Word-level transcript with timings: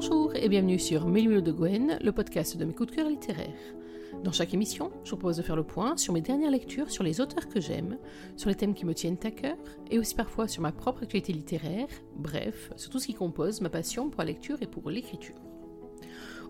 Bonjour 0.00 0.32
et 0.36 0.48
bienvenue 0.48 0.78
sur 0.78 1.08
Milieu 1.08 1.42
de 1.42 1.50
Gwen, 1.50 1.98
le 2.00 2.12
podcast 2.12 2.56
de 2.56 2.64
mes 2.64 2.72
coups 2.72 2.92
de 2.92 2.94
cœur 2.94 3.08
littéraires. 3.08 3.74
Dans 4.22 4.30
chaque 4.30 4.54
émission, 4.54 4.92
je 5.02 5.10
vous 5.10 5.16
propose 5.16 5.38
de 5.38 5.42
faire 5.42 5.56
le 5.56 5.64
point 5.64 5.96
sur 5.96 6.12
mes 6.12 6.20
dernières 6.20 6.52
lectures, 6.52 6.88
sur 6.92 7.02
les 7.02 7.20
auteurs 7.20 7.48
que 7.48 7.60
j'aime, 7.60 7.98
sur 8.36 8.48
les 8.48 8.54
thèmes 8.54 8.74
qui 8.74 8.86
me 8.86 8.94
tiennent 8.94 9.18
à 9.24 9.32
cœur, 9.32 9.56
et 9.90 9.98
aussi 9.98 10.14
parfois 10.14 10.46
sur 10.46 10.62
ma 10.62 10.70
propre 10.70 11.02
actualité 11.02 11.32
littéraire, 11.32 11.88
bref, 12.14 12.70
sur 12.76 12.90
tout 12.90 13.00
ce 13.00 13.06
qui 13.06 13.14
compose 13.14 13.60
ma 13.60 13.70
passion 13.70 14.08
pour 14.08 14.20
la 14.20 14.26
lecture 14.26 14.62
et 14.62 14.68
pour 14.68 14.88
l'écriture. 14.88 15.34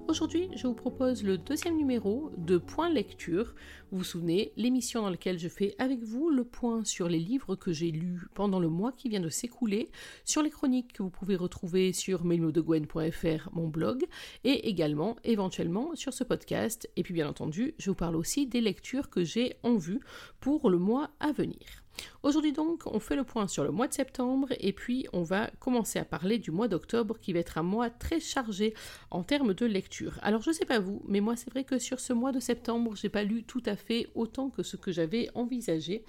Aujourd'hui, 0.09 0.48
je 0.56 0.66
vous 0.66 0.72
propose 0.72 1.22
le 1.22 1.36
deuxième 1.36 1.77
numéro 1.77 2.32
de 2.38 2.57
Point 2.57 2.88
Lecture. 2.88 3.54
Vous 3.90 3.98
vous 3.98 4.04
souvenez, 4.04 4.54
l'émission 4.57 5.02
dans 5.02 5.11
laquelle 5.11 5.39
je 5.39 5.48
fais 5.48 5.75
avec 5.79 6.03
vous 6.03 6.31
le 6.31 6.44
point 6.44 6.82
sur 6.82 7.11
les 7.11 7.18
livres 7.18 7.57
que 7.57 7.72
j'ai 7.72 7.90
lus 7.90 8.22
pendant 8.32 8.58
le 8.58 8.71
mois 8.71 8.90
qui 8.90 9.11
vient 9.11 9.21
de 9.21 9.29
s'écouler, 9.29 9.90
sur 10.25 10.43
les 10.43 10.48
chroniques 10.48 10.94
que 10.94 11.03
vous 11.03 11.11
pouvez 11.11 11.36
retrouver 11.36 11.93
sur 11.93 12.25
mailmodegwen.fr, 12.25 13.50
mon 13.53 13.68
blog, 13.68 14.07
et 14.44 14.71
également, 14.71 15.17
éventuellement, 15.25 15.94
sur 15.94 16.14
ce 16.14 16.25
podcast. 16.25 16.89
Et 16.96 17.03
puis, 17.03 17.12
bien 17.12 17.29
entendu, 17.29 17.75
je 17.76 17.90
vous 17.90 17.96
parle 17.96 18.17
aussi 18.17 18.46
des 18.46 18.62
lectures 18.62 19.11
que 19.11 19.25
j'ai 19.25 19.56
en 19.62 19.76
vue 19.76 20.00
pour 20.40 20.70
le 20.70 20.79
mois 20.79 21.11
à 21.20 21.32
venir. 21.32 21.84
Aujourd'hui 22.22 22.52
donc, 22.52 22.82
on 22.86 23.00
fait 23.00 23.16
le 23.16 23.25
point 23.25 23.46
sur 23.48 23.64
le 23.64 23.70
mois 23.70 23.88
de 23.88 23.93
septembre 23.93 24.48
et 24.58 24.72
puis 24.72 25.06
on 25.12 25.22
va 25.22 25.50
commencer 25.61 25.98
à 25.98 26.04
parler 26.04 26.39
du 26.39 26.50
mois 26.50 26.68
d'octobre 26.68 27.18
qui 27.20 27.32
va 27.32 27.39
être 27.40 27.58
un 27.58 27.62
mois 27.62 27.90
très 27.90 28.20
chargé 28.20 28.75
en 29.11 29.22
termes 29.22 29.54
de 29.54 29.66
lecture. 29.66 30.18
Alors 30.22 30.42
je 30.42 30.50
sais 30.50 30.64
pas 30.64 30.79
vous, 30.79 31.03
mais 31.06 31.20
moi 31.20 31.36
c'est 31.36 31.50
vrai 31.50 31.64
que 31.64 31.79
sur 31.79 32.00
ce 32.00 32.12
mois 32.12 32.33
de 32.33 32.41
septembre, 32.41 32.94
j'ai 32.97 33.08
pas 33.08 33.22
lu 33.22 33.44
tout 33.44 33.62
à 33.66 33.77
fait 33.77 34.08
autant 34.14 34.50
que 34.50 34.62
ce 34.62 34.77
que 34.77 34.92
j'avais 34.92 35.28
envisagé, 35.34 36.05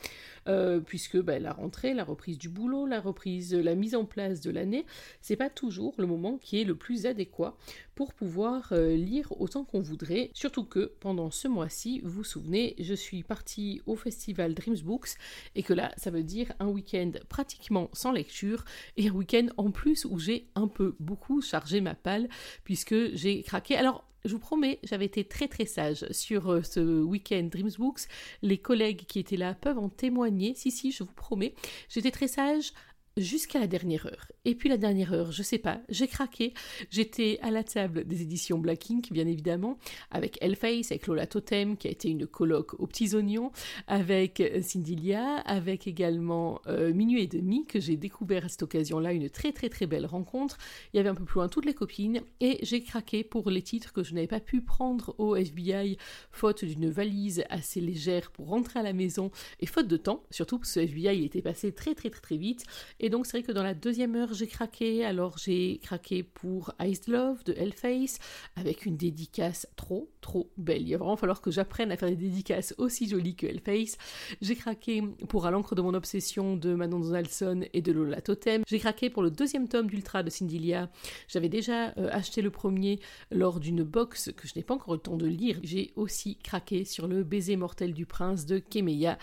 euh, 0.47 0.79
puisque 0.79 1.17
bah, 1.17 1.39
la 1.39 1.53
rentrée, 1.53 1.93
la 1.93 2.03
reprise 2.03 2.37
du 2.37 2.49
boulot, 2.49 2.85
la 2.85 3.01
reprise, 3.01 3.53
la 3.53 3.75
mise 3.75 3.95
en 3.95 4.05
place 4.05 4.41
de 4.41 4.51
l'année, 4.51 4.85
c'est 5.21 5.35
pas 5.35 5.49
toujours 5.49 5.95
le 5.97 6.07
moment 6.07 6.37
qui 6.37 6.61
est 6.61 6.63
le 6.63 6.75
plus 6.75 7.05
adéquat 7.05 7.57
pour 7.99 8.13
pouvoir 8.13 8.69
euh, 8.71 8.95
lire 8.95 9.29
autant 9.41 9.65
qu'on 9.65 9.81
voudrait. 9.81 10.31
Surtout 10.33 10.63
que 10.63 10.93
pendant 11.01 11.31
ce 11.31 11.49
mois-ci, 11.49 11.99
vous 11.99 12.09
vous 12.09 12.23
souvenez, 12.23 12.73
je 12.79 12.93
suis 12.93 13.23
partie 13.23 13.81
au 13.87 13.97
festival 13.97 14.53
Dreams 14.53 14.79
Books 14.85 15.09
et 15.55 15.63
que 15.63 15.73
là, 15.73 15.91
ça 15.97 16.09
veut 16.09 16.23
dire 16.23 16.53
un 16.61 16.67
week-end 16.67 17.11
pratiquement 17.27 17.89
sans 17.91 18.13
lecture 18.13 18.63
et 18.95 19.09
un 19.09 19.11
week-end 19.11 19.47
en 19.57 19.71
plus 19.71 20.05
où 20.05 20.17
j'ai 20.17 20.47
un 20.55 20.69
peu 20.69 20.95
beaucoup 21.01 21.41
chargé 21.41 21.81
ma 21.81 21.93
palle 21.93 22.29
puisque 22.63 22.95
j'ai 23.15 23.43
craqué. 23.43 23.75
Alors, 23.75 24.05
je 24.25 24.33
vous 24.33 24.39
promets, 24.39 24.79
j'avais 24.83 25.05
été 25.05 25.23
très 25.23 25.47
très 25.47 25.65
sage 25.65 26.05
sur 26.11 26.51
euh, 26.51 26.61
ce 26.61 27.01
week-end 27.01 27.47
Dreams 27.51 27.71
Books. 27.77 28.01
Les 28.41 28.57
collègues 28.57 29.05
qui 29.07 29.19
étaient 29.19 29.37
là 29.37 29.53
peuvent 29.53 29.79
en 29.79 29.89
témoigner. 29.89 30.53
Si, 30.55 30.71
si, 30.71 30.91
je 30.91 31.03
vous 31.03 31.13
promets. 31.13 31.53
J'étais 31.89 32.11
très 32.11 32.27
sage 32.27 32.73
jusqu'à 33.19 33.59
la 33.59 33.67
dernière 33.67 34.05
heure. 34.05 34.31
Et 34.45 34.55
puis 34.55 34.69
la 34.69 34.77
dernière 34.77 35.13
heure, 35.13 35.31
je 35.31 35.43
sais 35.43 35.57
pas, 35.57 35.81
j'ai 35.89 36.07
craqué. 36.07 36.53
J'étais 36.89 37.39
à 37.41 37.51
la 37.51 37.63
table 37.63 38.05
des 38.05 38.21
éditions 38.21 38.57
Black 38.57 38.89
Ink, 38.89 39.11
bien 39.11 39.27
évidemment, 39.27 39.77
avec 40.11 40.37
Elface, 40.41 40.91
avec 40.91 41.07
Lola 41.07 41.27
Totem, 41.27 41.77
qui 41.77 41.87
a 41.87 41.91
été 41.91 42.09
une 42.09 42.25
colloque 42.25 42.79
aux 42.79 42.87
petits 42.87 43.15
oignons, 43.15 43.51
avec 43.87 44.41
Cindy 44.61 44.95
Lia, 44.95 45.35
avec 45.39 45.87
également 45.87 46.61
euh, 46.67 46.93
Minuit 46.93 47.23
et 47.23 47.27
demi, 47.27 47.65
que 47.65 47.79
j'ai 47.79 47.97
découvert 47.97 48.45
à 48.45 48.49
cette 48.49 48.63
occasion-là, 48.63 49.13
une 49.13 49.29
très 49.29 49.51
très 49.51 49.69
très 49.69 49.85
belle 49.85 50.05
rencontre. 50.05 50.57
Il 50.93 50.97
y 50.97 50.99
avait 50.99 51.09
un 51.09 51.15
peu 51.15 51.25
plus 51.25 51.35
loin 51.35 51.49
toutes 51.49 51.65
les 51.65 51.73
copines, 51.73 52.21
et 52.39 52.59
j'ai 52.63 52.81
craqué 52.81 53.23
pour 53.23 53.49
les 53.49 53.61
titres 53.61 53.93
que 53.93 54.03
je 54.03 54.13
n'avais 54.13 54.27
pas 54.27 54.39
pu 54.39 54.61
prendre 54.61 55.15
au 55.17 55.35
FBI, 55.35 55.97
faute 56.31 56.63
d'une 56.63 56.89
valise 56.89 57.43
assez 57.49 57.81
légère 57.81 58.31
pour 58.31 58.47
rentrer 58.47 58.79
à 58.79 58.83
la 58.83 58.93
maison, 58.93 59.31
et 59.59 59.65
faute 59.65 59.87
de 59.87 59.97
temps, 59.97 60.23
surtout 60.31 60.57
parce 60.57 60.73
que 60.73 60.81
ce 60.81 60.85
FBI 60.85 61.25
était 61.25 61.41
passé 61.41 61.71
très 61.71 61.93
très 61.95 62.09
très 62.09 62.21
très 62.21 62.37
vite. 62.37 62.65
Donc 63.09 63.25
c'est 63.25 63.37
vrai 63.37 63.43
que 63.43 63.51
dans 63.51 63.63
la 63.63 63.73
deuxième 63.73 64.15
heure, 64.15 64.33
j'ai 64.33 64.47
craqué. 64.47 65.05
Alors 65.05 65.37
j'ai 65.37 65.79
craqué 65.81 66.23
pour 66.23 66.73
Iced 66.79 67.07
Love 67.07 67.43
de 67.43 67.53
Hellface, 67.53 68.19
avec 68.55 68.85
une 68.85 68.97
dédicace 68.97 69.67
trop 69.75 70.09
trop 70.21 70.51
belle. 70.57 70.87
Il 70.87 70.91
va 70.91 70.97
vraiment 70.97 71.15
falloir 71.15 71.41
que 71.41 71.51
j'apprenne 71.51 71.91
à 71.91 71.97
faire 71.97 72.09
des 72.09 72.15
dédicaces 72.15 72.73
aussi 72.77 73.07
jolies 73.07 73.35
que 73.35 73.47
Hellface. 73.47 73.97
J'ai 74.41 74.55
craqué 74.55 75.03
pour 75.27 75.45
À 75.45 75.51
l'encre 75.51 75.75
de 75.75 75.81
mon 75.81 75.93
obsession 75.93 76.55
de 76.55 76.73
Manon 76.75 76.99
Donaldson 76.99 77.61
et 77.73 77.81
de 77.81 77.91
Lola 77.91 78.21
Totem. 78.21 78.63
J'ai 78.67 78.79
craqué 78.79 79.09
pour 79.09 79.23
le 79.23 79.31
deuxième 79.31 79.67
tome 79.67 79.87
d'Ultra 79.87 80.23
de 80.23 80.29
Cindylia. 80.29 80.89
J'avais 81.27 81.49
déjà 81.49 81.89
euh, 81.97 82.09
acheté 82.11 82.41
le 82.41 82.51
premier 82.51 82.99
lors 83.31 83.59
d'une 83.59 83.83
box 83.83 84.31
que 84.35 84.47
je 84.47 84.53
n'ai 84.55 84.63
pas 84.63 84.75
encore 84.75 84.93
le 84.93 84.99
temps 84.99 85.17
de 85.17 85.27
lire. 85.27 85.59
J'ai 85.63 85.91
aussi 85.95 86.37
craqué 86.37 86.85
sur 86.85 87.07
le 87.07 87.23
baiser 87.23 87.55
mortel 87.55 87.93
du 87.93 88.05
prince 88.05 88.45
de 88.45 88.59
Kemeya 88.59 89.17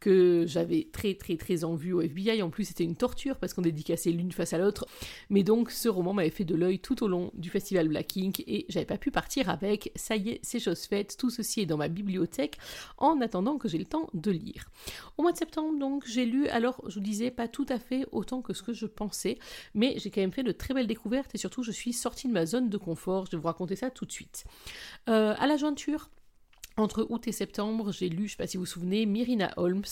que 0.00 0.44
j'avais 0.46 0.88
très 0.92 1.14
très 1.14 1.36
très 1.36 1.64
en 1.64 1.74
vue 1.74 1.92
au 1.92 2.00
FBI. 2.00 2.42
En 2.42 2.50
plus, 2.50 2.64
c'était 2.64 2.84
une 2.84 2.96
torture 2.96 3.31
parce 3.40 3.54
qu'on 3.54 3.62
dédicaçait 3.62 4.10
l'une 4.10 4.32
face 4.32 4.52
à 4.52 4.58
l'autre. 4.58 4.86
Mais 5.30 5.42
donc 5.42 5.70
ce 5.70 5.88
roman 5.88 6.12
m'avait 6.12 6.30
fait 6.30 6.44
de 6.44 6.54
l'œil 6.54 6.78
tout 6.78 7.02
au 7.02 7.08
long 7.08 7.30
du 7.34 7.50
festival 7.50 7.88
Black 7.88 8.16
Ink 8.16 8.40
et 8.46 8.66
j'avais 8.68 8.86
pas 8.86 8.98
pu 8.98 9.10
partir 9.10 9.48
avec. 9.48 9.92
Ça 9.96 10.16
y 10.16 10.30
est, 10.30 10.40
c'est 10.42 10.60
chose 10.60 10.82
faite, 10.82 11.16
tout 11.18 11.30
ceci 11.30 11.60
est 11.60 11.66
dans 11.66 11.76
ma 11.76 11.88
bibliothèque 11.88 12.58
en 12.98 13.20
attendant 13.20 13.58
que 13.58 13.68
j'ai 13.68 13.78
le 13.78 13.84
temps 13.84 14.08
de 14.14 14.30
lire. 14.30 14.70
Au 15.18 15.22
mois 15.22 15.32
de 15.32 15.38
septembre 15.38 15.78
donc 15.78 16.04
j'ai 16.06 16.24
lu, 16.24 16.48
alors 16.48 16.82
je 16.88 16.94
vous 16.94 17.04
disais 17.04 17.30
pas 17.30 17.48
tout 17.48 17.66
à 17.68 17.78
fait 17.78 18.06
autant 18.12 18.42
que 18.42 18.52
ce 18.52 18.62
que 18.62 18.72
je 18.72 18.86
pensais, 18.86 19.38
mais 19.74 19.94
j'ai 19.98 20.10
quand 20.10 20.20
même 20.20 20.32
fait 20.32 20.42
de 20.42 20.52
très 20.52 20.74
belles 20.74 20.86
découvertes 20.86 21.34
et 21.34 21.38
surtout 21.38 21.62
je 21.62 21.72
suis 21.72 21.92
sortie 21.92 22.28
de 22.28 22.32
ma 22.32 22.46
zone 22.46 22.68
de 22.68 22.76
confort. 22.76 23.26
Je 23.26 23.32
vais 23.32 23.38
vous 23.38 23.46
raconter 23.46 23.76
ça 23.76 23.90
tout 23.90 24.06
de 24.06 24.12
suite. 24.12 24.44
Euh, 25.08 25.34
à 25.38 25.46
la 25.46 25.56
jointure, 25.56 26.10
entre 26.76 27.06
août 27.10 27.28
et 27.28 27.32
septembre, 27.32 27.92
j'ai 27.92 28.08
lu, 28.08 28.18
je 28.18 28.22
ne 28.22 28.28
sais 28.28 28.36
pas 28.36 28.46
si 28.46 28.56
vous 28.56 28.62
vous 28.62 28.66
souvenez, 28.66 29.04
Myrina 29.04 29.52
Holmes 29.56 29.84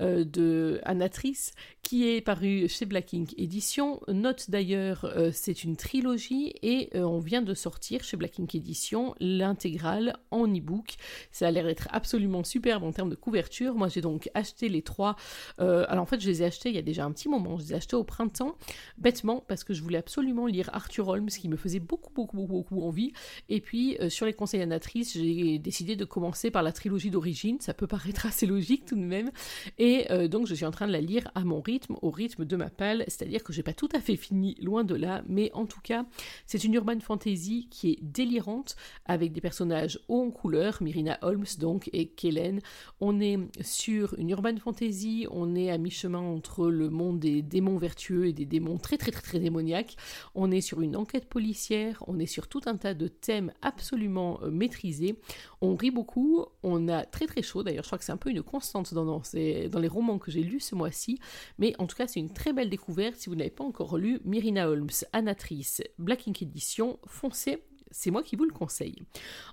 euh, 0.00 0.24
de 0.24 0.80
Anatrice, 0.84 1.52
qui 1.90 2.08
est 2.08 2.20
paru 2.20 2.68
chez 2.68 2.86
Black 2.86 3.14
Ink 3.14 3.34
Édition. 3.36 4.00
Note 4.06 4.48
d'ailleurs, 4.48 5.06
euh, 5.06 5.32
c'est 5.34 5.64
une 5.64 5.74
trilogie 5.74 6.52
et 6.62 6.88
euh, 6.94 7.02
on 7.02 7.18
vient 7.18 7.42
de 7.42 7.52
sortir 7.52 8.04
chez 8.04 8.16
Black 8.16 8.38
Ink 8.38 8.54
Édition 8.54 9.16
l'intégrale 9.18 10.16
en 10.30 10.46
e-book. 10.46 10.94
Ça 11.32 11.48
a 11.48 11.50
l'air 11.50 11.64
d'être 11.64 11.88
absolument 11.90 12.44
superbe 12.44 12.84
en 12.84 12.92
termes 12.92 13.10
de 13.10 13.16
couverture. 13.16 13.74
Moi, 13.74 13.88
j'ai 13.88 14.02
donc 14.02 14.30
acheté 14.34 14.68
les 14.68 14.82
trois. 14.82 15.16
alors 15.58 16.02
en 16.02 16.06
fait, 16.06 16.20
je 16.20 16.28
les 16.28 16.42
ai 16.42 16.44
achetés 16.44 16.68
il 16.68 16.76
y 16.76 16.78
a 16.78 16.82
déjà 16.82 17.04
un 17.04 17.10
petit 17.10 17.28
moment. 17.28 17.58
Je 17.58 17.64
les 17.64 17.72
ai 17.72 17.76
achetés 17.78 17.96
au 17.96 18.04
printemps, 18.04 18.54
bêtement, 18.96 19.42
parce 19.48 19.64
que 19.64 19.74
je 19.74 19.82
voulais 19.82 19.98
absolument 19.98 20.46
lire 20.46 20.70
Arthur 20.72 21.08
Holmes, 21.08 21.26
qui 21.26 21.48
me 21.48 21.56
faisait 21.56 21.80
beaucoup, 21.80 22.12
beaucoup, 22.14 22.36
beaucoup, 22.36 22.52
beaucoup 22.52 22.82
envie. 22.82 23.12
Et 23.48 23.60
puis, 23.60 23.98
sur 24.10 24.26
les 24.26 24.32
conseils 24.32 24.62
Anatrice, 24.62 25.14
j'ai 25.14 25.58
décidé 25.58 25.96
de 25.96 26.04
commencer 26.04 26.52
par 26.52 26.62
la 26.62 26.70
trilogie 26.70 27.10
d'origine, 27.10 27.58
ça 27.58 27.74
peut 27.74 27.88
paraître 27.88 28.26
assez 28.26 28.46
logique 28.46 28.84
tout 28.84 28.94
de 28.94 29.00
même, 29.00 29.32
et 29.78 30.06
euh, 30.12 30.28
donc 30.28 30.46
je 30.46 30.54
suis 30.54 30.64
en 30.64 30.70
train 30.70 30.86
de 30.86 30.92
la 30.92 31.00
lire 31.00 31.28
à 31.34 31.42
mon 31.42 31.60
rythme, 31.60 31.79
au 32.02 32.10
rythme 32.10 32.44
de 32.44 32.56
ma 32.56 32.70
palle, 32.70 33.04
c'est-à-dire 33.08 33.42
que 33.42 33.52
j'ai 33.52 33.62
pas 33.62 33.72
tout 33.72 33.88
à 33.94 34.00
fait 34.00 34.16
fini, 34.16 34.56
loin 34.60 34.84
de 34.84 34.94
là, 34.94 35.22
mais 35.28 35.50
en 35.54 35.66
tout 35.66 35.80
cas, 35.82 36.04
c'est 36.46 36.64
une 36.64 36.74
urban 36.74 37.00
fantasy 37.00 37.68
qui 37.70 37.90
est 37.90 37.98
délirante, 38.02 38.76
avec 39.06 39.32
des 39.32 39.40
personnages 39.40 40.00
hauts 40.08 40.22
en 40.26 40.30
couleur, 40.30 40.78
Myrina 40.82 41.18
Holmes 41.22 41.44
donc, 41.58 41.90
et 41.92 42.06
Kellen. 42.06 42.60
On 43.00 43.20
est 43.20 43.38
sur 43.62 44.14
une 44.18 44.30
urban 44.30 44.56
fantasy, 44.56 45.26
on 45.30 45.54
est 45.54 45.70
à 45.70 45.78
mi-chemin 45.78 46.18
entre 46.18 46.68
le 46.68 46.90
monde 46.90 47.20
des 47.20 47.42
démons 47.42 47.76
vertueux 47.76 48.26
et 48.26 48.32
des 48.32 48.46
démons 48.46 48.78
très 48.78 48.96
très 48.96 49.10
très 49.10 49.22
très 49.22 49.38
démoniaques, 49.38 49.96
on 50.34 50.50
est 50.50 50.60
sur 50.60 50.80
une 50.80 50.96
enquête 50.96 51.28
policière, 51.28 52.02
on 52.06 52.18
est 52.18 52.26
sur 52.26 52.48
tout 52.48 52.62
un 52.66 52.76
tas 52.76 52.94
de 52.94 53.08
thèmes 53.08 53.52
absolument 53.62 54.40
euh, 54.42 54.50
maîtrisés, 54.50 55.16
on 55.60 55.76
rit 55.76 55.90
beaucoup, 55.90 56.44
on 56.62 56.88
a 56.88 57.04
très 57.04 57.26
très 57.26 57.42
chaud, 57.42 57.62
d'ailleurs 57.62 57.84
je 57.84 57.88
crois 57.88 57.98
que 57.98 58.04
c'est 58.04 58.12
un 58.12 58.16
peu 58.16 58.30
une 58.30 58.42
constante 58.42 58.94
dans, 58.94 59.04
dans, 59.04 59.22
les 59.32 59.88
romans 59.88 60.18
que 60.18 60.30
j'ai 60.30 60.42
lus 60.42 60.60
ce 60.60 60.74
mois-ci, 60.74 61.18
mais 61.60 61.74
en 61.78 61.86
tout 61.86 61.96
cas 61.96 62.08
c'est 62.08 62.18
une 62.18 62.32
très 62.32 62.52
belle 62.52 62.70
découverte, 62.70 63.14
si 63.16 63.28
vous 63.28 63.36
n'avez 63.36 63.50
pas 63.50 63.62
encore 63.62 63.96
lu 63.96 64.20
Myrina 64.24 64.68
Holmes, 64.68 64.90
Anatrice, 65.12 65.82
Black 65.98 66.26
Ink 66.26 66.42
Edition, 66.42 66.98
foncez, 67.06 67.62
c'est 67.90 68.10
moi 68.10 68.22
qui 68.22 68.36
vous 68.36 68.44
le 68.44 68.52
conseille. 68.52 69.02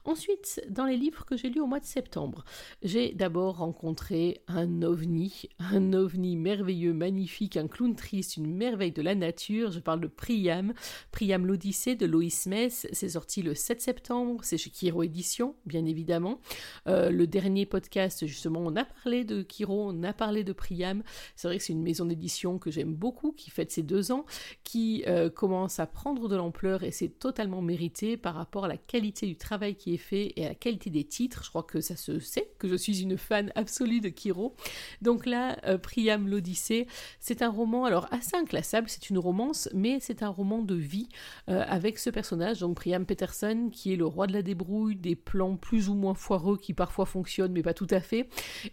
Ensuite, 0.05 0.61
dans 0.69 0.85
les 0.85 0.97
livres 0.97 1.25
que 1.25 1.35
j'ai 1.35 1.49
lus 1.49 1.61
au 1.61 1.67
mois 1.67 1.79
de 1.79 1.85
septembre, 1.85 2.45
j'ai 2.83 3.13
d'abord 3.13 3.57
rencontré 3.57 4.41
un 4.47 4.81
ovni, 4.81 5.49
un 5.59 5.93
ovni 5.93 6.35
merveilleux, 6.35 6.93
magnifique, 6.93 7.57
un 7.57 7.67
clown 7.67 7.95
triste, 7.95 8.37
une 8.37 8.53
merveille 8.53 8.91
de 8.91 9.01
la 9.01 9.15
nature. 9.15 9.71
Je 9.71 9.79
parle 9.79 10.01
de 10.01 10.07
Priam, 10.07 10.73
Priam 11.11 11.45
l'Odyssée 11.45 11.95
de 11.95 12.05
Loïs 12.05 12.45
Mess. 12.45 12.87
C'est 12.91 13.09
sorti 13.09 13.41
le 13.41 13.55
7 13.55 13.81
septembre, 13.81 14.43
c'est 14.43 14.57
chez 14.57 14.69
Kiro 14.69 15.03
Édition, 15.03 15.55
bien 15.65 15.85
évidemment. 15.85 16.39
Euh, 16.87 17.09
le 17.09 17.27
dernier 17.27 17.65
podcast, 17.65 18.25
justement, 18.25 18.61
on 18.63 18.75
a 18.75 18.85
parlé 18.85 19.23
de 19.23 19.41
Kiro, 19.41 19.89
on 19.89 20.03
a 20.03 20.13
parlé 20.13 20.43
de 20.43 20.53
Priam. 20.53 21.03
C'est 21.35 21.47
vrai 21.47 21.57
que 21.57 21.63
c'est 21.63 21.73
une 21.73 21.83
maison 21.83 22.05
d'édition 22.05 22.59
que 22.59 22.71
j'aime 22.71 22.93
beaucoup, 22.93 23.31
qui 23.31 23.49
fête 23.49 23.71
ses 23.71 23.83
deux 23.83 24.11
ans, 24.11 24.25
qui 24.63 25.03
euh, 25.07 25.29
commence 25.29 25.79
à 25.79 25.87
prendre 25.87 26.27
de 26.27 26.35
l'ampleur 26.35 26.83
et 26.83 26.91
c'est 26.91 27.19
totalement 27.19 27.61
mérité 27.61 28.17
par 28.27 28.35
rapport 28.35 28.65
à 28.65 28.67
la 28.67 28.75
qualité 28.75 29.25
du 29.25 29.37
travail 29.37 29.75
qui 29.75 29.93
est 29.93 30.03
fait 30.11 30.33
et 30.35 30.45
à 30.45 30.49
la 30.49 30.55
qualité 30.55 30.89
des 30.89 31.05
titres. 31.05 31.45
Je 31.45 31.49
crois 31.49 31.63
que 31.63 31.79
ça 31.79 31.95
se 31.95 32.19
sait 32.19 32.51
que 32.59 32.67
je 32.67 32.75
suis 32.75 33.01
une 33.01 33.17
fan 33.17 33.53
absolue 33.55 34.01
de 34.01 34.09
Kiro. 34.09 34.53
Donc 35.01 35.25
là, 35.25 35.57
euh, 35.65 35.77
Priam 35.77 36.27
l'Odyssée, 36.27 36.87
c'est 37.21 37.41
un 37.41 37.49
roman, 37.49 37.85
alors 37.85 38.05
assez 38.11 38.35
inclassable, 38.35 38.89
c'est 38.89 39.09
une 39.09 39.17
romance, 39.17 39.69
mais 39.73 39.99
c'est 40.01 40.23
un 40.23 40.27
roman 40.27 40.61
de 40.61 40.75
vie 40.75 41.07
euh, 41.49 41.63
avec 41.69 41.99
ce 41.99 42.09
personnage, 42.09 42.59
donc 42.59 42.75
Priam 42.75 43.05
Peterson, 43.05 43.69
qui 43.71 43.93
est 43.93 43.95
le 43.95 44.05
roi 44.05 44.27
de 44.27 44.33
la 44.33 44.41
débrouille, 44.41 44.97
des 44.97 45.15
plans 45.15 45.55
plus 45.55 45.87
ou 45.87 45.93
moins 45.93 46.13
foireux 46.13 46.57
qui 46.57 46.73
parfois 46.73 47.05
fonctionnent, 47.05 47.53
mais 47.53 47.63
pas 47.63 47.73
tout 47.73 47.87
à 47.91 48.01
fait, 48.01 48.27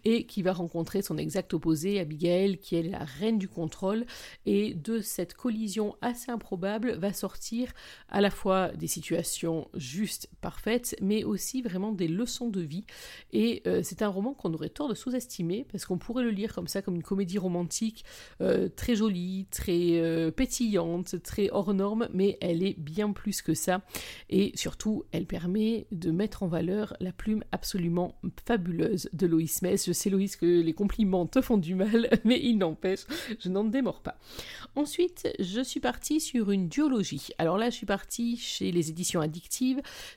et 0.05 0.27
qui 0.27 0.43
va 0.43 0.53
rencontrer 0.53 1.01
son 1.01 1.17
exact 1.17 1.55
opposé, 1.55 2.01
Abigail, 2.01 2.59
qui 2.59 2.75
est 2.75 2.83
la 2.83 3.05
reine 3.05 3.39
du 3.39 3.47
contrôle, 3.47 4.05
et 4.47 4.75
de 4.75 4.99
cette 5.01 5.35
collision 5.35 5.95
assez 6.03 6.33
improbable 6.33 6.97
va 6.97 7.13
sortir 7.13 7.73
à 8.09 8.21
la 8.21 8.31
fois 8.31 8.71
des 8.71 8.89
situations 8.89 9.44
justes, 9.75 10.29
parfaites, 10.41 10.97
mais 11.01 11.25
aussi 11.25 11.63
vraiment 11.63 11.93
des 11.93 12.09
leçons 12.09 12.49
de 12.49 12.61
vie. 12.61 12.85
Et 13.33 13.63
euh, 13.67 13.81
c'est 13.83 14.03
un 14.03 14.09
roman 14.09 14.35
qu'on 14.35 14.53
aurait 14.55 14.69
tort 14.69 14.89
de 14.89 14.95
sous-estimer, 14.95 15.67
parce 15.71 15.85
qu'on 15.85 15.99
pourrait 15.99 16.25
le 16.25 16.31
lire 16.31 16.55
comme 16.55 16.69
ça, 16.69 16.83
comme 16.83 16.97
une 16.97 17.03
comédie 17.03 17.39
romantique, 17.39 18.05
euh, 18.41 18.69
très 18.69 18.97
jolie, 18.97 19.47
très 19.51 20.01
euh, 20.01 20.31
pétillante, 20.31 21.23
très 21.23 21.51
hors 21.51 21.75
norme, 21.75 22.09
mais 22.13 22.39
elle 22.41 22.63
est 22.63 22.79
bien 22.79 23.13
plus 23.13 23.43
que 23.43 23.55
ça. 23.55 23.83
Et 24.31 24.53
surtout, 24.55 25.05
elle 25.13 25.27
permet 25.27 25.87
de 25.93 26.11
mettre 26.11 26.43
en 26.43 26.49
valeur 26.49 26.97
la 27.01 27.13
plume 27.13 27.45
absolument 27.53 28.19
fabuleuse 28.47 29.09
de 29.13 29.27
Loïs 29.27 29.63
Mess. 29.63 29.87
Je 29.87 29.93
sais, 29.93 30.11
Loïs, 30.11 30.37
que 30.37 30.47
les 30.61 30.75
compliments 30.75 31.27
te 31.27 31.41
font 31.41 31.59
du 31.59 31.75
mal, 31.75 32.09
mais 32.25 32.41
il 32.43 32.59
n'empêche, 32.59 33.07
je 33.39 33.49
n'en 33.49 33.65
démords 33.65 34.03
pas. 34.03 34.19
Ensuite, 34.77 35.29
je 35.39 35.63
suis 35.63 35.81
partie 35.81 36.21
sur 36.21 36.51
une 36.51 36.69
duologie. 36.69 37.29
Alors 37.39 37.59
là, 37.59 37.71
je 37.71 37.77
suis 37.77 37.87
partie 37.87 38.37
chez 38.37 38.73
les 38.73 38.91
éditions 38.91 39.21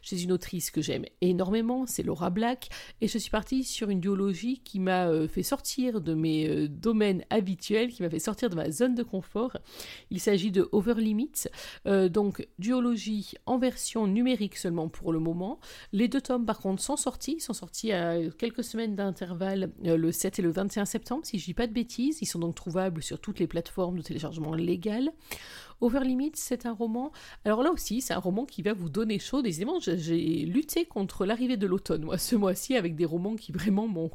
chez 0.01 0.23
une 0.23 0.31
autrice 0.31 0.71
que 0.71 0.81
j'aime 0.81 1.05
énormément, 1.21 1.85
c'est 1.85 2.03
Laura 2.03 2.29
Black, 2.29 2.69
et 3.01 3.07
je 3.07 3.17
suis 3.17 3.29
partie 3.29 3.63
sur 3.63 3.89
une 3.89 3.99
duologie 3.99 4.59
qui 4.63 4.79
m'a 4.79 5.07
euh, 5.07 5.27
fait 5.27 5.43
sortir 5.43 6.01
de 6.01 6.13
mes 6.13 6.47
euh, 6.47 6.67
domaines 6.67 7.23
habituels, 7.29 7.89
qui 7.89 8.03
m'a 8.03 8.09
fait 8.09 8.19
sortir 8.19 8.49
de 8.49 8.55
ma 8.55 8.71
zone 8.71 8.95
de 8.95 9.03
confort. 9.03 9.57
Il 10.11 10.19
s'agit 10.19 10.51
de 10.51 10.67
Over 10.71 10.95
Limits, 10.95 11.47
euh, 11.87 12.09
donc 12.09 12.47
duologie 12.59 13.33
en 13.45 13.57
version 13.57 14.07
numérique 14.07 14.57
seulement 14.57 14.89
pour 14.89 15.13
le 15.13 15.19
moment. 15.19 15.59
Les 15.91 16.07
deux 16.07 16.21
tomes, 16.21 16.45
par 16.45 16.59
contre, 16.59 16.81
sont 16.81 16.97
sortis, 16.97 17.39
sont 17.39 17.53
sortis 17.53 17.91
à 17.91 18.17
quelques 18.37 18.63
semaines 18.63 18.95
d'intervalle, 18.95 19.71
le 19.83 20.11
7 20.11 20.39
et 20.39 20.41
le 20.41 20.51
21 20.51 20.85
septembre, 20.85 21.25
si 21.25 21.39
je 21.39 21.45
dis 21.45 21.53
pas 21.53 21.67
de 21.67 21.73
bêtises. 21.73 22.19
Ils 22.21 22.25
sont 22.25 22.39
donc 22.39 22.55
trouvables 22.55 23.03
sur 23.03 23.19
toutes 23.19 23.39
les 23.39 23.47
plateformes 23.47 23.97
de 23.97 24.01
téléchargement 24.01 24.53
légales. 24.53 25.11
Over 25.79 25.99
Limits, 26.03 26.31
c'est 26.33 26.65
un 26.65 26.73
roman. 26.73 27.11
Alors 27.45 27.61
là 27.61 27.71
aussi, 27.71 28.01
c'est 28.01 28.13
un 28.13 28.19
roman 28.19 28.45
qui 28.45 28.63
va 28.63 28.73
vous 28.73 28.89
donner 28.89 29.19
chaud. 29.19 29.43
Décidément, 29.43 29.79
j'ai 29.79 30.45
lutté 30.45 30.85
contre 30.85 31.25
l'arrivée 31.25 31.57
de 31.57 31.67
l'automne, 31.67 32.05
moi, 32.05 32.17
ce 32.17 32.35
mois-ci, 32.35 32.75
avec 32.75 32.95
des 32.95 33.05
romans 33.05 33.35
qui 33.35 33.51
vraiment 33.51 33.87
m'ont 33.87 34.09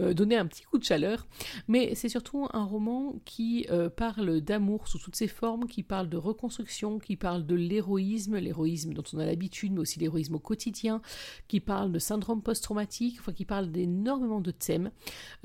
euh, 0.00 0.12
donné 0.12 0.36
un 0.36 0.46
petit 0.46 0.64
coup 0.64 0.78
de 0.78 0.84
chaleur. 0.84 1.28
Mais 1.68 1.94
c'est 1.94 2.08
surtout 2.08 2.48
un 2.52 2.64
roman 2.64 3.14
qui 3.24 3.66
euh, 3.70 3.88
parle 3.88 4.40
d'amour 4.40 4.88
sous 4.88 4.98
toutes 4.98 5.14
ses 5.14 5.28
formes, 5.28 5.66
qui 5.66 5.84
parle 5.84 6.08
de 6.08 6.16
reconstruction, 6.16 6.98
qui 6.98 7.16
parle 7.16 7.46
de 7.46 7.54
l'héroïsme, 7.54 8.36
l'héroïsme 8.36 8.92
dont 8.92 9.04
on 9.12 9.18
a 9.18 9.26
l'habitude, 9.26 9.72
mais 9.72 9.80
aussi 9.80 10.00
l'héroïsme 10.00 10.34
au 10.34 10.40
quotidien, 10.40 11.00
qui 11.46 11.60
parle 11.60 11.92
de 11.92 12.00
syndrome 12.00 12.42
post-traumatique, 12.42 13.18
enfin, 13.20 13.32
qui 13.32 13.44
parle 13.44 13.70
d'énormément 13.70 14.40
de 14.40 14.50
thèmes. 14.50 14.90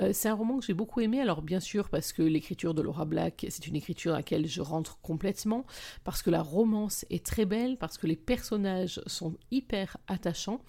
Euh, 0.01 0.09
c'est 0.13 0.29
un 0.29 0.33
roman 0.33 0.57
que 0.57 0.65
j'ai 0.65 0.73
beaucoup 0.73 1.01
aimé, 1.01 1.21
alors 1.21 1.43
bien 1.43 1.59
sûr, 1.59 1.89
parce 1.89 2.11
que 2.11 2.23
l'écriture 2.23 2.73
de 2.73 2.81
Laura 2.81 3.05
Black, 3.05 3.45
c'est 3.49 3.67
une 3.67 3.75
écriture 3.75 4.13
à 4.13 4.17
laquelle 4.17 4.47
je 4.47 4.61
rentre 4.61 4.99
complètement 5.01 5.26
parce 6.03 6.21
que 6.21 6.29
la 6.29 6.41
romance 6.41 7.05
est 7.09 7.25
très 7.25 7.45
belle, 7.45 7.77
parce 7.77 7.97
que 7.97 8.07
les 8.07 8.15
personnages 8.15 9.01
sont 9.05 9.35
hyper 9.51 9.97
attachants, 10.07 10.61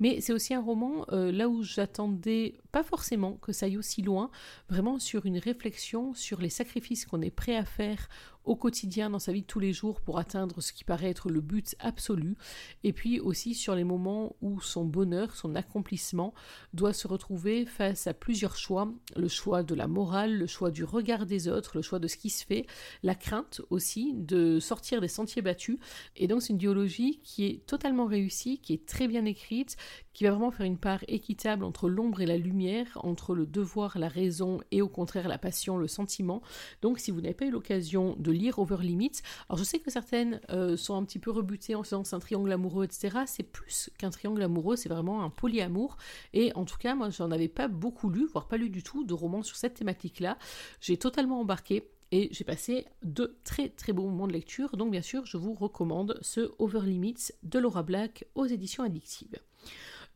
mais 0.00 0.20
c'est 0.20 0.32
aussi 0.32 0.54
un 0.54 0.60
roman 0.60 1.06
euh, 1.12 1.32
là 1.32 1.48
où 1.48 1.62
j'attendais 1.62 2.58
pas 2.72 2.82
forcément 2.82 3.34
que 3.34 3.52
ça 3.52 3.66
aille 3.66 3.78
aussi 3.78 4.02
loin, 4.02 4.30
vraiment 4.68 4.98
sur 4.98 5.26
une 5.26 5.38
réflexion 5.38 6.14
sur 6.14 6.40
les 6.40 6.50
sacrifices 6.50 7.06
qu'on 7.06 7.22
est 7.22 7.30
prêt 7.30 7.56
à 7.56 7.64
faire 7.64 8.08
au 8.44 8.56
quotidien 8.56 9.10
dans 9.10 9.18
sa 9.18 9.32
vie 9.32 9.42
de 9.42 9.46
tous 9.46 9.60
les 9.60 9.72
jours 9.72 10.00
pour 10.00 10.18
atteindre 10.18 10.60
ce 10.60 10.72
qui 10.72 10.84
paraît 10.84 11.08
être 11.08 11.30
le 11.30 11.40
but 11.40 11.74
absolu, 11.78 12.36
et 12.82 12.92
puis 12.92 13.20
aussi 13.20 13.54
sur 13.54 13.74
les 13.74 13.84
moments 13.84 14.36
où 14.42 14.60
son 14.60 14.84
bonheur, 14.84 15.34
son 15.34 15.54
accomplissement 15.54 16.34
doit 16.72 16.92
se 16.92 17.08
retrouver 17.08 17.64
face 17.64 18.06
à 18.06 18.14
plusieurs 18.14 18.56
choix, 18.56 18.92
le 19.16 19.28
choix 19.28 19.62
de 19.62 19.74
la 19.74 19.88
morale, 19.88 20.36
le 20.36 20.46
choix 20.46 20.70
du 20.70 20.84
regard 20.84 21.26
des 21.26 21.48
autres, 21.48 21.76
le 21.76 21.82
choix 21.82 21.98
de 21.98 22.08
ce 22.08 22.16
qui 22.16 22.30
se 22.30 22.44
fait, 22.44 22.66
la 23.02 23.14
crainte 23.14 23.62
aussi 23.70 24.03
de 24.12 24.60
sortir 24.60 25.00
des 25.00 25.08
sentiers 25.08 25.42
battus, 25.42 25.78
et 26.16 26.26
donc 26.26 26.42
c'est 26.42 26.52
une 26.52 26.58
dialogie 26.58 27.20
qui 27.22 27.46
est 27.46 27.66
totalement 27.66 28.06
réussie, 28.06 28.58
qui 28.58 28.74
est 28.74 28.86
très 28.86 29.08
bien 29.08 29.24
écrite, 29.24 29.76
qui 30.12 30.24
va 30.24 30.30
vraiment 30.30 30.50
faire 30.50 30.66
une 30.66 30.78
part 30.78 31.00
équitable 31.08 31.64
entre 31.64 31.88
l'ombre 31.88 32.20
et 32.20 32.26
la 32.26 32.36
lumière, 32.36 32.98
entre 33.02 33.34
le 33.34 33.46
devoir, 33.46 33.98
la 33.98 34.08
raison 34.08 34.60
et 34.70 34.80
au 34.80 34.88
contraire 34.88 35.28
la 35.28 35.38
passion, 35.38 35.76
le 35.76 35.88
sentiment. 35.88 36.40
Donc 36.82 36.98
si 36.98 37.10
vous 37.10 37.20
n'avez 37.20 37.34
pas 37.34 37.46
eu 37.46 37.50
l'occasion 37.50 38.14
de 38.18 38.30
lire 38.30 38.58
Over 38.58 38.78
Limits, 38.80 39.22
alors 39.48 39.58
je 39.58 39.64
sais 39.64 39.80
que 39.80 39.90
certaines 39.90 40.40
euh, 40.50 40.76
sont 40.76 40.94
un 40.94 41.04
petit 41.04 41.18
peu 41.18 41.30
rebutées 41.30 41.74
en 41.74 41.82
faisant 41.82 42.04
c'est 42.04 42.14
un 42.14 42.20
triangle 42.20 42.52
amoureux, 42.52 42.84
etc. 42.84 43.18
C'est 43.26 43.42
plus 43.42 43.90
qu'un 43.98 44.10
triangle 44.10 44.42
amoureux, 44.42 44.76
c'est 44.76 44.88
vraiment 44.88 45.24
un 45.24 45.30
polyamour. 45.30 45.96
Et 46.32 46.52
en 46.54 46.64
tout 46.64 46.78
cas, 46.78 46.94
moi 46.94 47.10
j'en 47.10 47.30
avais 47.30 47.48
pas 47.48 47.68
beaucoup 47.68 48.08
lu, 48.08 48.26
voire 48.26 48.46
pas 48.46 48.56
lu 48.56 48.70
du 48.70 48.82
tout, 48.82 49.04
de 49.04 49.14
romans 49.14 49.42
sur 49.42 49.56
cette 49.56 49.74
thématique-là. 49.74 50.38
J'ai 50.80 50.96
totalement 50.96 51.40
embarqué 51.40 51.90
et 52.14 52.28
j'ai 52.30 52.44
passé 52.44 52.86
de 53.02 53.36
très 53.42 53.68
très 53.70 53.92
beaux 53.92 54.04
moments 54.04 54.28
de 54.28 54.32
lecture. 54.32 54.76
Donc 54.76 54.92
bien 54.92 55.02
sûr, 55.02 55.26
je 55.26 55.36
vous 55.36 55.52
recommande 55.52 56.16
ce 56.22 56.52
Over 56.60 56.82
Limits 56.86 57.32
de 57.42 57.58
Laura 57.58 57.82
Black 57.82 58.24
aux 58.36 58.46
éditions 58.46 58.84
addictives. 58.84 59.36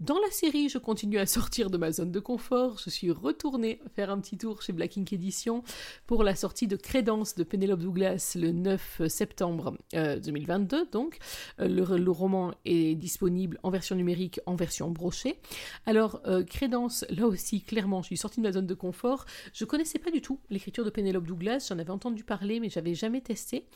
Dans 0.01 0.21
la 0.21 0.31
série, 0.31 0.69
je 0.69 0.79
continue 0.79 1.19
à 1.19 1.27
sortir 1.27 1.71
de 1.71 1.77
ma 1.77 1.91
zone 1.91 2.13
de 2.13 2.21
confort. 2.21 2.79
Je 2.79 2.89
suis 2.89 3.11
retournée 3.11 3.81
faire 3.97 4.11
un 4.11 4.21
petit 4.21 4.39
tour 4.39 4.63
chez 4.63 4.73
Black 4.73 4.97
Ink 4.97 5.13
Edition 5.13 5.65
pour 6.07 6.23
la 6.23 6.37
sortie 6.37 6.69
de 6.69 6.77
Crédence 6.77 7.35
de 7.35 7.43
Penelope 7.43 7.81
Douglas 7.81 8.37
le 8.37 8.53
9 8.53 9.09
septembre 9.09 9.77
2022. 9.93 10.77
Euh, 10.77 10.85
donc, 10.93 11.19
euh, 11.59 11.67
le, 11.67 12.11
roman 12.13 12.55
est 12.65 12.95
disponible 12.95 13.59
en 13.65 13.71
version 13.71 13.97
numérique, 13.97 14.39
en 14.47 14.55
version 14.55 14.89
brochée. 14.89 15.41
Alors, 15.85 16.21
euh, 16.27 16.45
là 17.11 17.27
aussi, 17.27 17.63
clairement, 17.63 18.01
je 18.03 18.07
suis 18.07 18.17
sortie 18.17 18.39
de 18.41 18.47
ma 18.47 18.53
zone 18.53 18.69
de 18.69 18.75
confort. 18.75 19.25
Je 19.53 19.65
connaissais 19.65 19.99
pas 19.99 20.13
du 20.13 20.23
tout 20.23 20.39
l'écriture 20.49 20.85
de 20.85 20.91
Penelope 20.91 21.27
Douglas. 21.27 21.67
J'en 21.71 21.79
avais 21.81 21.91
entendu 21.91 22.23
parler, 22.23 22.61
mais 22.61 22.71
j'avais 22.71 22.95
jamais 22.95 23.21
testé. 23.21 23.67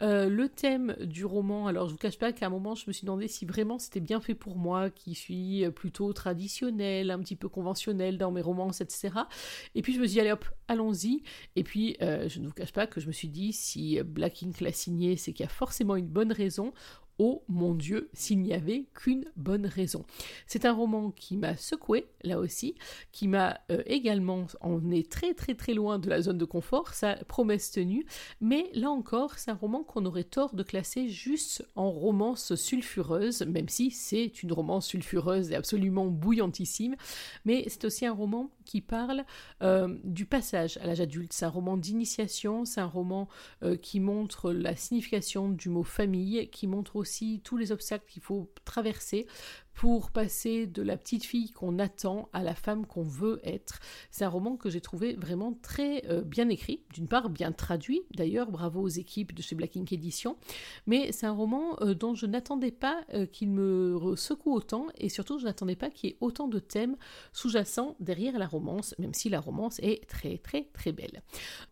le 0.00 0.46
thème 0.48 0.94
du 1.00 1.24
roman, 1.24 1.68
alors 1.68 1.86
je 1.86 1.92
vous 1.92 1.98
cache 1.98 2.18
pas 2.18 2.34
qu'à 2.34 2.48
un 2.48 2.50
moment, 2.50 2.74
je 2.74 2.84
me 2.86 2.92
suis 2.92 3.06
demandé 3.06 3.28
si 3.28 3.46
vraiment 3.46 3.78
c'était 3.78 4.00
bien 4.00 4.20
fait 4.20 4.34
pour 4.34 4.56
moi, 4.56 4.90
qui 4.90 5.14
suis 5.14 5.69
plutôt 5.70 6.12
traditionnel, 6.12 7.10
un 7.10 7.18
petit 7.20 7.36
peu 7.36 7.48
conventionnel 7.48 8.18
dans 8.18 8.30
mes 8.30 8.40
romances, 8.40 8.80
etc. 8.80 9.10
Et 9.74 9.82
puis 9.82 9.94
je 9.94 10.00
me 10.00 10.06
suis 10.06 10.14
dit, 10.14 10.20
allez 10.20 10.32
hop, 10.32 10.44
allons-y. 10.68 11.22
Et 11.56 11.64
puis 11.64 11.96
euh, 12.02 12.28
je 12.28 12.40
ne 12.40 12.46
vous 12.46 12.52
cache 12.52 12.72
pas 12.72 12.86
que 12.86 13.00
je 13.00 13.06
me 13.06 13.12
suis 13.12 13.28
dit, 13.28 13.52
si 13.52 14.00
Black 14.02 14.42
Ink 14.42 14.60
l'a 14.60 14.72
signé, 14.72 15.16
c'est 15.16 15.32
qu'il 15.32 15.44
y 15.44 15.48
a 15.48 15.52
forcément 15.52 15.96
une 15.96 16.08
bonne 16.08 16.32
raison. 16.32 16.72
Oh 17.22 17.42
mon 17.48 17.74
Dieu, 17.74 18.08
s'il 18.14 18.40
n'y 18.40 18.54
avait 18.54 18.86
qu'une 18.94 19.26
bonne 19.36 19.66
raison. 19.66 20.06
C'est 20.46 20.64
un 20.64 20.72
roman 20.72 21.10
qui 21.10 21.36
m'a 21.36 21.54
secoué, 21.54 22.06
là 22.24 22.38
aussi, 22.38 22.76
qui 23.12 23.28
m'a 23.28 23.60
euh, 23.70 23.82
également, 23.84 24.46
on 24.62 24.90
est 24.90 25.12
très 25.12 25.34
très 25.34 25.54
très 25.54 25.74
loin 25.74 25.98
de 25.98 26.08
la 26.08 26.22
zone 26.22 26.38
de 26.38 26.46
confort, 26.46 26.94
sa 26.94 27.16
promesse 27.16 27.72
tenue, 27.72 28.06
mais 28.40 28.70
là 28.72 28.90
encore, 28.90 29.38
c'est 29.38 29.50
un 29.50 29.54
roman 29.54 29.82
qu'on 29.82 30.06
aurait 30.06 30.24
tort 30.24 30.54
de 30.54 30.62
classer 30.62 31.10
juste 31.10 31.62
en 31.76 31.90
romance 31.90 32.54
sulfureuse, 32.54 33.42
même 33.42 33.68
si 33.68 33.90
c'est 33.90 34.42
une 34.42 34.52
romance 34.54 34.86
sulfureuse 34.86 35.50
et 35.50 35.56
absolument 35.56 36.06
bouillantissime, 36.06 36.96
mais 37.44 37.66
c'est 37.68 37.84
aussi 37.84 38.06
un 38.06 38.14
roman 38.14 38.50
qui 38.64 38.80
parle 38.80 39.24
euh, 39.62 39.94
du 40.04 40.24
passage 40.24 40.78
à 40.78 40.86
l'âge 40.86 41.02
adulte, 41.02 41.34
c'est 41.34 41.44
un 41.44 41.50
roman 41.50 41.76
d'initiation, 41.76 42.64
c'est 42.64 42.80
un 42.80 42.86
roman 42.86 43.28
euh, 43.62 43.76
qui 43.76 44.00
montre 44.00 44.52
la 44.52 44.74
signification 44.74 45.50
du 45.50 45.68
mot 45.68 45.82
famille, 45.82 46.48
qui 46.50 46.66
montre 46.66 46.96
aussi 46.96 47.09
tous 47.44 47.56
les 47.56 47.72
obstacles 47.72 48.04
qu'il 48.08 48.22
faut 48.22 48.52
traverser 48.64 49.26
pour 49.74 50.10
passer 50.10 50.66
de 50.66 50.82
la 50.82 50.96
petite 50.96 51.24
fille 51.24 51.52
qu'on 51.52 51.78
attend 51.78 52.28
à 52.32 52.42
la 52.42 52.54
femme 52.54 52.86
qu'on 52.86 53.02
veut 53.02 53.40
être. 53.44 53.80
C'est 54.10 54.24
un 54.24 54.28
roman 54.28 54.56
que 54.56 54.68
j'ai 54.68 54.82
trouvé 54.82 55.14
vraiment 55.14 55.54
très 55.62 56.04
euh, 56.10 56.22
bien 56.22 56.48
écrit, 56.48 56.82
d'une 56.92 57.08
part 57.08 57.30
bien 57.30 57.50
traduit, 57.52 58.02
d'ailleurs 58.14 58.50
bravo 58.50 58.82
aux 58.82 58.88
équipes 58.88 59.34
de 59.34 59.40
chez 59.40 59.54
Black 59.54 59.76
Ink 59.76 59.92
Edition, 59.92 60.36
mais 60.86 61.12
c'est 61.12 61.26
un 61.26 61.32
roman 61.32 61.80
euh, 61.80 61.94
dont 61.94 62.14
je 62.14 62.26
n'attendais 62.26 62.72
pas 62.72 63.00
euh, 63.14 63.24
qu'il 63.24 63.50
me 63.50 64.14
secoue 64.16 64.52
autant 64.52 64.88
et 64.98 65.08
surtout 65.08 65.38
je 65.38 65.44
n'attendais 65.44 65.76
pas 65.76 65.88
qu'il 65.88 66.10
y 66.10 66.12
ait 66.12 66.18
autant 66.20 66.48
de 66.48 66.58
thèmes 66.58 66.96
sous-jacents 67.32 67.96
derrière 68.00 68.38
la 68.38 68.46
romance, 68.46 68.94
même 68.98 69.14
si 69.14 69.30
la 69.30 69.40
romance 69.40 69.78
est 69.80 70.06
très 70.06 70.36
très 70.36 70.68
très 70.74 70.92
belle. 70.92 71.22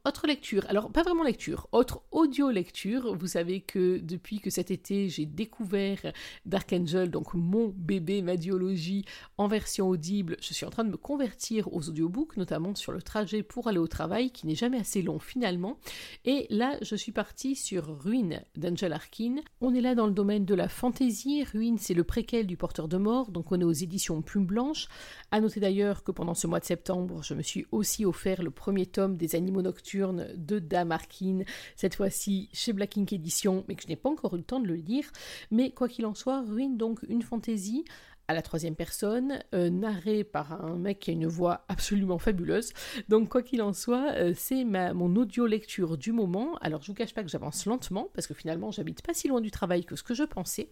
Autre 0.06 0.26
lecture, 0.26 0.64
alors 0.68 0.90
pas 0.90 1.02
vraiment 1.02 1.24
lecture, 1.24 1.68
autre 1.72 2.02
audio 2.10 2.50
lecture, 2.50 3.14
vous 3.14 3.26
savez 3.26 3.60
que 3.60 3.98
depuis 3.98 4.40
que 4.40 4.48
cet 4.48 4.70
été 4.70 5.10
j'ai 5.10 5.26
découvert 5.26 6.12
Dark 6.46 6.72
Angel, 6.72 7.10
donc 7.10 7.34
mon 7.34 7.68
bébé 7.68 7.97
bébé 8.00 8.22
Madiologie 8.22 9.04
en 9.36 9.48
version 9.48 9.88
audible. 9.88 10.36
Je 10.40 10.54
suis 10.54 10.66
en 10.66 10.70
train 10.70 10.84
de 10.84 10.90
me 10.90 10.96
convertir 10.96 11.72
aux 11.72 11.88
audiobooks, 11.88 12.36
notamment 12.36 12.74
sur 12.74 12.92
le 12.92 13.02
trajet 13.02 13.42
pour 13.42 13.68
aller 13.68 13.78
au 13.78 13.86
travail, 13.86 14.30
qui 14.30 14.46
n'est 14.46 14.54
jamais 14.54 14.78
assez 14.78 15.02
long 15.02 15.18
finalement. 15.18 15.78
Et 16.24 16.46
là, 16.50 16.76
je 16.82 16.96
suis 16.96 17.12
partie 17.12 17.54
sur 17.54 18.00
Ruine 18.02 18.42
d'Angel 18.56 18.92
Arkin. 18.92 19.36
On 19.60 19.74
est 19.74 19.80
là 19.80 19.94
dans 19.94 20.06
le 20.06 20.12
domaine 20.12 20.44
de 20.44 20.54
la 20.54 20.68
fantaisie. 20.68 21.44
Ruine, 21.44 21.78
c'est 21.78 21.94
le 21.94 22.04
préquel 22.04 22.46
du 22.46 22.56
Porteur 22.56 22.88
de 22.88 22.96
Mort, 22.96 23.30
donc 23.30 23.52
on 23.52 23.60
est 23.60 23.64
aux 23.64 23.72
éditions 23.72 24.22
Plume 24.22 24.46
Blanche. 24.46 24.88
À 25.30 25.40
noter 25.40 25.60
d'ailleurs 25.60 26.04
que 26.04 26.12
pendant 26.12 26.34
ce 26.34 26.46
mois 26.46 26.60
de 26.60 26.64
septembre, 26.64 27.22
je 27.22 27.34
me 27.34 27.42
suis 27.42 27.66
aussi 27.72 28.04
offert 28.04 28.42
le 28.42 28.50
premier 28.50 28.86
tome 28.86 29.16
des 29.16 29.34
Animaux 29.34 29.62
Nocturnes 29.62 30.28
de 30.36 30.58
Dame 30.58 30.92
Arkin, 30.92 31.40
cette 31.76 31.94
fois-ci 31.94 32.48
chez 32.52 32.72
Black 32.72 32.96
Ink 32.96 33.12
Edition, 33.12 33.64
mais 33.68 33.74
que 33.74 33.82
je 33.82 33.88
n'ai 33.88 33.96
pas 33.96 34.08
encore 34.08 34.34
eu 34.34 34.38
le 34.38 34.44
temps 34.44 34.60
de 34.60 34.66
le 34.66 34.74
lire. 34.74 35.10
Mais 35.50 35.70
quoi 35.70 35.88
qu'il 35.88 36.06
en 36.06 36.14
soit, 36.14 36.42
Ruine 36.42 36.76
donc 36.76 37.00
une 37.08 37.22
fantaisie 37.22 37.77
vie 37.78 37.84
à 38.28 38.34
la 38.34 38.42
troisième 38.42 38.76
personne, 38.76 39.40
euh, 39.54 39.70
narré 39.70 40.22
par 40.22 40.64
un 40.64 40.76
mec 40.76 41.00
qui 41.00 41.10
a 41.10 41.12
une 41.14 41.26
voix 41.26 41.64
absolument 41.68 42.18
fabuleuse. 42.18 42.72
Donc 43.08 43.30
quoi 43.30 43.42
qu'il 43.42 43.62
en 43.62 43.72
soit, 43.72 44.12
euh, 44.12 44.34
c'est 44.36 44.64
mon 44.64 45.16
audio 45.16 45.46
lecture 45.46 45.96
du 45.96 46.12
moment. 46.12 46.56
Alors 46.60 46.82
je 46.82 46.88
vous 46.88 46.94
cache 46.94 47.14
pas 47.14 47.22
que 47.22 47.30
j'avance 47.30 47.64
lentement 47.64 48.10
parce 48.14 48.26
que 48.26 48.34
finalement 48.34 48.70
j'habite 48.70 49.00
pas 49.00 49.14
si 49.14 49.28
loin 49.28 49.40
du 49.40 49.50
travail 49.50 49.84
que 49.84 49.96
ce 49.96 50.02
que 50.02 50.12
je 50.12 50.24
pensais, 50.24 50.68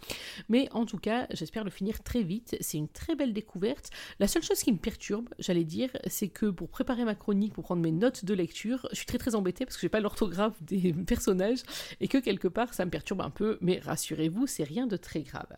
mais 0.50 0.68
en 0.72 0.84
tout 0.84 0.98
cas 0.98 1.26
j'espère 1.30 1.64
le 1.64 1.70
finir 1.70 2.02
très 2.02 2.22
vite. 2.22 2.56
C'est 2.60 2.76
une 2.76 2.88
très 2.88 3.14
belle 3.14 3.32
découverte. 3.32 3.88
La 4.20 4.28
seule 4.28 4.42
chose 4.42 4.60
qui 4.60 4.70
me 4.70 4.78
perturbe, 4.78 5.30
j'allais 5.38 5.64
dire, 5.64 5.90
c'est 6.08 6.28
que 6.28 6.46
pour 6.46 6.68
préparer 6.68 7.04
ma 7.06 7.14
chronique, 7.14 7.54
pour 7.54 7.64
prendre 7.64 7.80
mes 7.80 7.92
notes 7.92 8.26
de 8.26 8.34
lecture, 8.34 8.86
je 8.90 8.96
suis 8.96 9.06
très 9.06 9.18
très 9.18 9.34
embêtée 9.34 9.64
parce 9.64 9.76
que 9.76 9.80
j'ai 9.80 9.88
pas 9.88 10.00
l'orthographe 10.00 10.62
des 10.62 10.92
personnages 11.06 11.62
et 12.00 12.08
que 12.08 12.18
quelque 12.18 12.48
part 12.48 12.74
ça 12.74 12.84
me 12.84 12.90
perturbe 12.90 13.22
un 13.22 13.30
peu. 13.30 13.56
Mais 13.62 13.78
rassurez-vous, 13.78 14.46
c'est 14.46 14.64
rien 14.64 14.86
de 14.86 14.98
très 14.98 15.20
grave. 15.20 15.56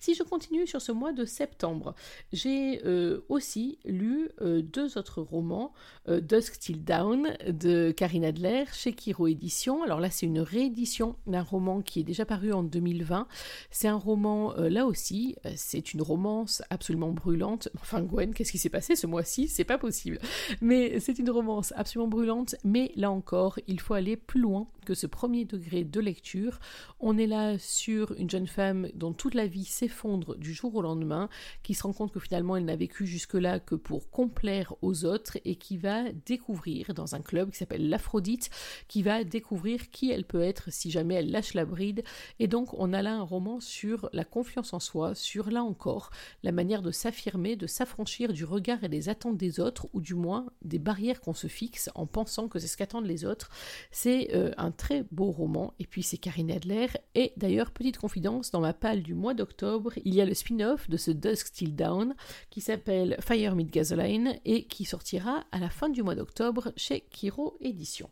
Si 0.00 0.14
je 0.14 0.22
continue 0.22 0.66
sur 0.66 0.80
ce 0.80 0.90
mois 0.90 1.12
de 1.12 1.26
septembre. 1.34 1.94
J'ai 2.32 2.80
euh, 2.86 3.20
aussi 3.28 3.78
lu 3.84 4.30
euh, 4.40 4.62
deux 4.62 4.96
autres 4.96 5.20
romans, 5.20 5.72
euh, 6.08 6.20
Dusk 6.20 6.58
Till 6.58 6.84
Down 6.84 7.36
de 7.48 7.90
Karine 7.90 8.24
Adler 8.24 8.64
chez 8.72 8.92
Kiro 8.92 9.26
Édition. 9.26 9.82
Alors 9.82 10.00
là, 10.00 10.10
c'est 10.10 10.26
une 10.26 10.40
réédition 10.40 11.16
d'un 11.26 11.42
roman 11.42 11.82
qui 11.82 12.00
est 12.00 12.04
déjà 12.04 12.24
paru 12.24 12.52
en 12.52 12.62
2020. 12.62 13.26
C'est 13.70 13.88
un 13.88 13.96
roman, 13.96 14.54
là 14.56 14.86
aussi, 14.86 15.36
c'est 15.56 15.92
une 15.92 16.02
romance 16.02 16.62
absolument 16.70 17.10
brûlante. 17.10 17.68
Enfin, 17.80 18.02
Gwen, 18.02 18.32
qu'est-ce 18.32 18.52
qui 18.52 18.58
s'est 18.58 18.68
passé 18.68 18.96
ce 18.96 19.06
mois-ci? 19.06 19.48
C'est 19.48 19.64
pas 19.64 19.78
possible. 19.78 20.18
Mais 20.60 21.00
c'est 21.00 21.18
une 21.18 21.30
romance 21.30 21.72
absolument 21.76 22.08
brûlante, 22.08 22.54
mais 22.64 22.92
là 22.96 23.10
encore, 23.10 23.58
il 23.66 23.80
faut 23.80 23.94
aller 23.94 24.16
plus 24.16 24.40
loin 24.40 24.68
que 24.84 24.94
ce 24.94 25.06
premier 25.06 25.44
degré 25.44 25.84
de 25.84 26.00
lecture. 26.00 26.60
On 27.00 27.18
est 27.18 27.26
là 27.26 27.58
sur 27.58 28.12
une 28.12 28.30
jeune 28.30 28.46
femme 28.46 28.88
dont 28.94 29.12
toute 29.12 29.34
la 29.34 29.46
vie 29.46 29.64
s'effondre 29.64 30.36
du 30.36 30.54
jour 30.54 30.74
au 30.74 30.82
lendemain, 30.82 31.28
qui 31.62 31.74
se 31.74 31.82
rend 31.82 31.92
compte 31.92 32.12
que 32.12 32.20
finalement 32.20 32.56
elle 32.56 32.64
n'a 32.64 32.76
vécu 32.76 33.06
jusque-là 33.06 33.60
que 33.60 33.74
pour 33.74 34.10
complaire 34.10 34.74
aux 34.82 35.04
autres 35.04 35.38
et 35.44 35.56
qui 35.56 35.76
va 35.76 36.12
découvrir 36.26 36.94
dans 36.94 37.14
un 37.14 37.20
club 37.20 37.50
qui 37.50 37.58
s'appelle 37.58 37.88
l'Aphrodite, 37.88 38.50
qui 38.88 39.02
va 39.02 39.24
découvrir 39.24 39.90
qui 39.90 40.10
elle 40.10 40.24
peut 40.24 40.42
être 40.42 40.70
si 40.70 40.90
jamais 40.90 41.14
elle 41.14 41.30
lâche 41.30 41.54
la 41.54 41.64
bride. 41.64 42.04
Et 42.38 42.46
donc 42.46 42.74
on 42.74 42.92
a 42.92 43.02
là 43.02 43.14
un 43.14 43.22
roman 43.22 43.60
sur 43.60 44.08
la 44.12 44.24
confiance 44.24 44.72
en 44.72 44.80
soi, 44.80 45.14
sur 45.14 45.50
là 45.50 45.62
encore 45.62 46.10
la 46.42 46.52
manière 46.52 46.82
de 46.82 46.90
s'affirmer, 46.90 47.56
de 47.56 47.66
s'affranchir 47.66 48.32
du 48.32 48.44
regard 48.44 48.84
et 48.84 48.88
des 48.88 49.08
attentes 49.08 49.36
des 49.36 49.60
autres, 49.60 49.88
ou 49.92 50.00
du 50.00 50.14
moins 50.14 50.46
des 50.62 50.78
barrières 50.78 51.20
qu'on 51.20 51.34
se 51.34 51.46
fixe 51.46 51.90
en 51.94 52.06
pensant 52.06 52.48
que 52.48 52.58
c'est 52.58 52.66
ce 52.66 52.76
qu'attendent 52.76 53.06
les 53.06 53.24
autres. 53.24 53.50
C'est 53.90 54.34
euh, 54.34 54.52
un 54.56 54.70
très 54.74 55.04
beau 55.10 55.30
roman, 55.30 55.72
et 55.78 55.86
puis 55.86 56.02
c'est 56.02 56.18
Karine 56.18 56.50
Adler. 56.50 56.88
Et 57.14 57.32
d'ailleurs, 57.36 57.70
petite 57.70 57.98
confidence, 57.98 58.50
dans 58.50 58.60
ma 58.60 58.74
palle 58.74 59.02
du 59.02 59.14
mois 59.14 59.34
d'octobre, 59.34 59.92
il 60.04 60.14
y 60.14 60.20
a 60.20 60.26
le 60.26 60.34
spin-off 60.34 60.88
de 60.90 60.96
ce 60.96 61.10
Dusk 61.10 61.52
Till 61.52 61.74
Down 61.74 62.14
qui 62.50 62.60
s'appelle 62.60 63.16
Fire 63.20 63.54
Meet 63.56 63.72
Gasoline 63.72 64.38
et 64.44 64.64
qui 64.64 64.84
sortira 64.84 65.44
à 65.52 65.58
la 65.58 65.70
fin 65.70 65.88
du 65.88 66.02
mois 66.02 66.14
d'octobre 66.14 66.72
chez 66.76 67.00
Kiro 67.00 67.56
Éditions. 67.60 68.10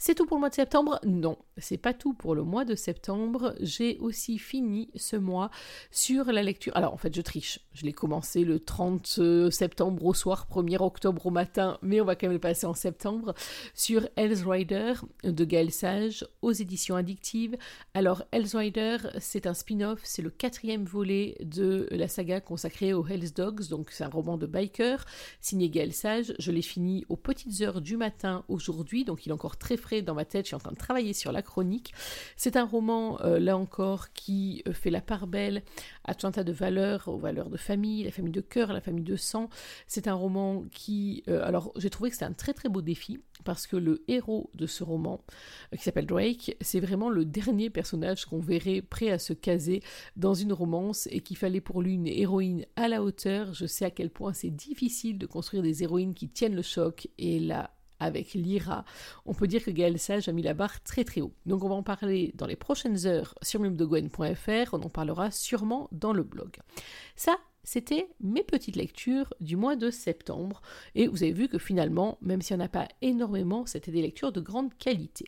C'est 0.00 0.14
tout 0.14 0.26
pour 0.26 0.36
le 0.36 0.40
mois 0.40 0.48
de 0.48 0.54
septembre? 0.54 1.00
Non, 1.04 1.36
c'est 1.56 1.76
pas 1.76 1.92
tout 1.92 2.14
pour 2.14 2.36
le 2.36 2.44
mois 2.44 2.64
de 2.64 2.76
septembre. 2.76 3.56
J'ai 3.58 3.98
aussi 3.98 4.38
fini 4.38 4.90
ce 4.94 5.16
mois 5.16 5.50
sur 5.90 6.26
la 6.26 6.44
lecture. 6.44 6.72
Alors 6.76 6.94
en 6.94 6.96
fait, 6.96 7.12
je 7.12 7.20
triche. 7.20 7.58
Je 7.72 7.84
l'ai 7.84 7.92
commencé 7.92 8.44
le 8.44 8.60
30 8.60 9.50
septembre 9.50 10.04
au 10.04 10.14
soir, 10.14 10.46
1er 10.52 10.80
octobre 10.80 11.26
au 11.26 11.30
matin, 11.30 11.78
mais 11.82 12.00
on 12.00 12.04
va 12.04 12.14
quand 12.14 12.28
même 12.28 12.34
le 12.34 12.38
passer 12.38 12.66
en 12.66 12.74
septembre 12.74 13.34
sur 13.74 14.08
Hell's 14.14 14.44
Rider 14.44 14.94
de 15.24 15.44
Gaël 15.44 15.72
Sage 15.72 16.24
aux 16.42 16.52
éditions 16.52 16.94
addictives. 16.94 17.56
Alors 17.92 18.22
Hell's 18.30 18.54
Rider, 18.54 18.98
c'est 19.18 19.48
un 19.48 19.54
spin-off, 19.54 19.98
c'est 20.04 20.22
le 20.22 20.30
quatrième 20.30 20.84
volet 20.84 21.36
de 21.40 21.88
la 21.90 22.06
saga 22.06 22.40
consacrée 22.40 22.92
aux 22.92 23.04
Hell's 23.04 23.34
Dogs, 23.34 23.68
donc 23.68 23.90
c'est 23.90 24.04
un 24.04 24.10
roman 24.10 24.38
de 24.38 24.46
biker 24.46 25.04
signé 25.40 25.70
Gaël 25.70 25.92
Sage. 25.92 26.34
Je 26.38 26.52
l'ai 26.52 26.62
fini 26.62 27.04
aux 27.08 27.16
petites 27.16 27.62
heures 27.62 27.80
du 27.80 27.96
matin 27.96 28.44
aujourd'hui, 28.46 29.04
donc 29.04 29.26
il 29.26 29.30
est 29.30 29.32
encore 29.32 29.56
très 29.56 29.76
frais 29.76 29.87
dans 30.02 30.14
ma 30.14 30.24
tête, 30.24 30.44
je 30.44 30.48
suis 30.48 30.56
en 30.56 30.60
train 30.60 30.72
de 30.72 30.76
travailler 30.76 31.12
sur 31.12 31.32
la 31.32 31.42
chronique. 31.42 31.92
C'est 32.36 32.56
un 32.56 32.64
roman, 32.64 33.20
euh, 33.22 33.38
là 33.38 33.56
encore, 33.56 34.12
qui 34.12 34.62
euh, 34.66 34.72
fait 34.72 34.90
la 34.90 35.00
part 35.00 35.26
belle 35.26 35.62
à 36.04 36.14
tout 36.14 36.26
un 36.26 36.32
tas 36.32 36.44
de 36.44 36.52
valeurs, 36.52 37.08
aux 37.08 37.18
valeurs 37.18 37.50
de 37.50 37.56
famille, 37.56 38.04
la 38.04 38.10
famille 38.10 38.32
de 38.32 38.40
cœur, 38.40 38.72
la 38.72 38.80
famille 38.80 39.04
de 39.04 39.16
sang. 39.16 39.48
C'est 39.86 40.08
un 40.08 40.14
roman 40.14 40.64
qui... 40.72 41.22
Euh, 41.28 41.44
alors, 41.44 41.72
j'ai 41.76 41.90
trouvé 41.90 42.10
que 42.10 42.16
c'était 42.16 42.26
un 42.26 42.32
très 42.32 42.54
très 42.54 42.68
beau 42.68 42.82
défi, 42.82 43.20
parce 43.44 43.66
que 43.66 43.76
le 43.76 44.04
héros 44.08 44.50
de 44.54 44.66
ce 44.66 44.84
roman, 44.84 45.20
qui 45.72 45.82
s'appelle 45.82 46.06
Drake, 46.06 46.56
c'est 46.60 46.80
vraiment 46.80 47.10
le 47.10 47.24
dernier 47.24 47.70
personnage 47.70 48.26
qu'on 48.26 48.40
verrait 48.40 48.82
prêt 48.82 49.10
à 49.10 49.18
se 49.18 49.32
caser 49.32 49.82
dans 50.16 50.34
une 50.34 50.52
romance 50.52 51.08
et 51.10 51.20
qu'il 51.20 51.36
fallait 51.36 51.60
pour 51.60 51.82
lui 51.82 51.94
une 51.94 52.08
héroïne 52.08 52.66
à 52.76 52.88
la 52.88 53.02
hauteur. 53.02 53.54
Je 53.54 53.66
sais 53.66 53.84
à 53.84 53.90
quel 53.90 54.10
point 54.10 54.32
c'est 54.32 54.50
difficile 54.50 55.18
de 55.18 55.26
construire 55.26 55.62
des 55.62 55.82
héroïnes 55.82 56.14
qui 56.14 56.28
tiennent 56.28 56.54
le 56.54 56.62
choc 56.62 57.08
et 57.18 57.38
là, 57.38 57.70
avec 58.00 58.34
Lyra, 58.34 58.84
on 59.26 59.34
peut 59.34 59.46
dire 59.46 59.64
que 59.64 59.70
Gaël 59.70 59.98
Sage 59.98 60.28
a 60.28 60.32
mis 60.32 60.42
la 60.42 60.54
barre 60.54 60.82
très 60.82 61.04
très 61.04 61.20
haut. 61.20 61.32
Donc 61.46 61.64
on 61.64 61.68
va 61.68 61.74
en 61.74 61.82
parler 61.82 62.32
dans 62.34 62.46
les 62.46 62.56
prochaines 62.56 63.06
heures 63.06 63.34
sur 63.42 63.60
mumdegwen.fr, 63.60 64.74
on 64.74 64.82
en 64.82 64.90
parlera 64.90 65.30
sûrement 65.30 65.88
dans 65.92 66.12
le 66.12 66.22
blog. 66.22 66.56
Ça, 67.16 67.36
c'était 67.64 68.08
mes 68.20 68.42
petites 68.42 68.76
lectures 68.76 69.34
du 69.40 69.56
mois 69.56 69.76
de 69.76 69.90
septembre, 69.90 70.62
et 70.94 71.06
vous 71.06 71.22
avez 71.22 71.32
vu 71.32 71.48
que 71.48 71.58
finalement, 71.58 72.18
même 72.22 72.40
s'il 72.40 72.56
n'y 72.56 72.62
en 72.62 72.66
a 72.66 72.68
pas 72.68 72.88
énormément, 73.02 73.66
c'était 73.66 73.90
des 73.90 74.02
lectures 74.02 74.32
de 74.32 74.40
grande 74.40 74.72
qualité. 74.78 75.26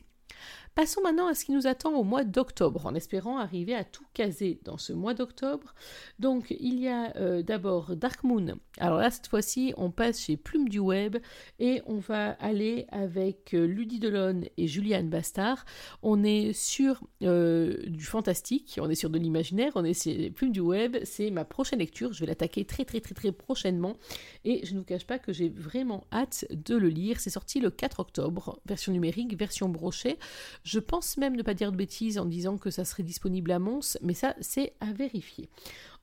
Passons 0.73 1.01
maintenant 1.01 1.27
à 1.27 1.33
ce 1.33 1.43
qui 1.43 1.51
nous 1.51 1.67
attend 1.67 1.93
au 1.95 2.03
mois 2.03 2.23
d'octobre, 2.23 2.85
en 2.85 2.95
espérant 2.95 3.37
arriver 3.37 3.75
à 3.75 3.83
tout 3.83 4.05
caser 4.13 4.61
dans 4.63 4.77
ce 4.77 4.93
mois 4.93 5.13
d'octobre. 5.13 5.75
Donc, 6.17 6.55
il 6.61 6.79
y 6.79 6.87
a 6.87 7.13
euh, 7.17 7.41
d'abord 7.41 7.97
Dark 7.97 8.23
Moon. 8.23 8.55
Alors 8.77 8.99
là, 8.99 9.11
cette 9.11 9.27
fois-ci, 9.27 9.73
on 9.75 9.91
passe 9.91 10.21
chez 10.21 10.37
Plume 10.37 10.69
du 10.69 10.79
Web 10.79 11.17
et 11.59 11.81
on 11.87 11.97
va 11.97 12.31
aller 12.39 12.85
avec 12.89 13.53
euh, 13.53 13.65
Ludie 13.65 13.99
Delon 13.99 14.43
et 14.55 14.67
Julianne 14.67 15.09
Bastard. 15.09 15.65
On 16.03 16.23
est 16.23 16.53
sur 16.53 17.03
euh, 17.21 17.75
du 17.87 18.05
fantastique, 18.05 18.79
on 18.81 18.89
est 18.89 18.95
sur 18.95 19.09
de 19.09 19.19
l'imaginaire, 19.19 19.73
on 19.75 19.83
est 19.83 19.93
sur 19.93 20.13
Plume 20.31 20.53
du 20.53 20.61
Web. 20.61 20.95
C'est 21.03 21.31
ma 21.31 21.43
prochaine 21.43 21.79
lecture. 21.79 22.13
Je 22.13 22.21
vais 22.21 22.27
l'attaquer 22.27 22.63
très, 22.63 22.85
très, 22.85 23.01
très, 23.01 23.13
très 23.13 23.33
prochainement. 23.33 23.97
Et 24.45 24.65
je 24.65 24.73
ne 24.73 24.79
vous 24.79 24.85
cache 24.85 25.05
pas 25.05 25.19
que 25.19 25.33
j'ai 25.33 25.49
vraiment 25.49 26.05
hâte 26.13 26.45
de 26.49 26.77
le 26.77 26.87
lire. 26.87 27.19
C'est 27.19 27.29
sorti 27.29 27.59
le 27.59 27.71
4 27.71 27.99
octobre, 27.99 28.61
version 28.65 28.93
numérique, 28.93 29.37
version 29.37 29.67
brochée. 29.67 30.17
Je 30.63 30.79
pense 30.79 31.17
même 31.17 31.35
ne 31.35 31.43
pas 31.43 31.53
dire 31.53 31.71
de 31.71 31.77
bêtises 31.77 32.17
en 32.17 32.25
disant 32.25 32.57
que 32.57 32.69
ça 32.69 32.85
serait 32.85 33.03
disponible 33.03 33.51
à 33.51 33.59
Mons, 33.59 33.97
mais 34.01 34.13
ça 34.13 34.35
c'est 34.41 34.73
à 34.79 34.93
vérifier. 34.93 35.49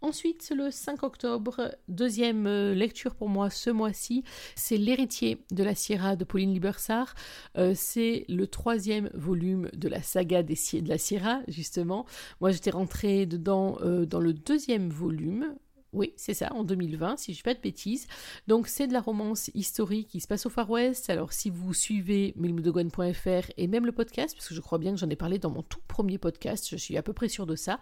Ensuite, 0.01 0.53
le 0.57 0.71
5 0.71 1.03
octobre, 1.03 1.75
deuxième 1.89 2.47
euh, 2.47 2.73
lecture 2.73 3.17
pour 3.17 3.29
moi 3.29 3.51
ce 3.51 3.69
mois-ci, 3.69 4.23
c'est 4.55 4.77
L'héritier 4.77 5.39
de 5.51 5.65
la 5.65 5.75
Sierra 5.75 6.15
de 6.15 6.23
Pauline 6.23 6.55
Libersart. 6.55 7.15
Euh, 7.57 7.73
c'est 7.75 8.25
le 8.29 8.47
troisième 8.47 9.11
volume 9.15 9.71
de 9.75 9.89
la 9.89 10.01
saga 10.01 10.45
des, 10.45 10.55
de 10.55 10.89
la 10.89 10.99
Sierra, 10.99 11.41
justement. 11.49 12.07
Moi, 12.41 12.53
j'étais 12.53 12.71
rentrée 12.71 13.27
dedans 13.27 13.79
euh, 13.81 14.07
dans 14.07 14.21
le 14.21 14.33
deuxième 14.33 14.89
volume, 14.89 15.57
oui, 15.95 16.13
c'est 16.17 16.35
ça, 16.35 16.53
en 16.53 16.65
2020, 16.65 17.17
si 17.17 17.33
je 17.33 17.41
ne 17.41 17.43
pas 17.43 17.55
de 17.55 17.61
bêtises. 17.61 18.09
Donc, 18.47 18.69
c'est 18.69 18.87
de 18.87 18.93
la 18.93 19.01
romance 19.01 19.51
historique 19.55 20.09
qui 20.09 20.21
se 20.21 20.29
passe 20.29 20.45
au 20.45 20.51
Far 20.51 20.69
West. 20.69 21.09
Alors, 21.09 21.33
si 21.33 21.49
vous 21.49 21.73
suivez 21.73 22.35
milmoudegwen.fr 22.37 23.51
et 23.57 23.67
même 23.67 23.87
le 23.87 23.93
podcast, 23.93 24.35
parce 24.37 24.49
que 24.49 24.55
je 24.55 24.61
crois 24.61 24.79
bien 24.79 24.93
que 24.93 24.99
j'en 24.99 25.09
ai 25.09 25.17
parlé 25.17 25.39
dans 25.39 25.51
mon 25.51 25.63
tout 25.63 25.81
premier 25.89 26.19
podcast, 26.19 26.69
je 26.69 26.77
suis 26.77 26.99
à 26.99 27.03
peu 27.03 27.15
près 27.15 27.29
sûre 27.29 27.47
de 27.47 27.57
ça. 27.57 27.81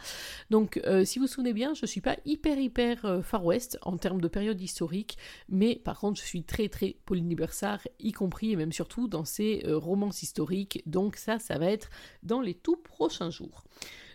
Donc, 0.50 0.80
euh, 0.86 1.04
si 1.04 1.18
vous 1.18 1.24
vous 1.24 1.32
souvenez 1.32 1.52
bien, 1.52 1.74
je 1.74 1.82
ne 1.82 1.86
suis 1.88 2.00
pas 2.00 2.16
hyper, 2.24 2.58
hyper 2.58 3.04
euh, 3.04 3.22
Far 3.22 3.44
West 3.44 3.76
en 3.82 3.96
termes 3.96 4.20
de 4.20 4.28
période 4.28 4.60
historique, 4.60 5.18
mais 5.48 5.74
par 5.74 5.98
contre, 5.98 6.20
je 6.20 6.26
suis 6.26 6.44
très, 6.44 6.68
très 6.68 6.96
Pauline 7.06 7.28
Libersart, 7.28 7.80
y 7.98 8.12
compris 8.12 8.52
et 8.52 8.56
même 8.56 8.72
surtout 8.72 9.08
dans 9.08 9.24
ses 9.24 9.64
euh, 9.66 9.76
romances 9.76 10.22
historiques. 10.22 10.80
Donc, 10.86 11.16
ça, 11.16 11.40
ça 11.40 11.58
va 11.58 11.66
être 11.66 11.90
dans 12.22 12.40
les 12.40 12.54
tout 12.54 12.76
prochains 12.76 13.30
jours. 13.30 13.64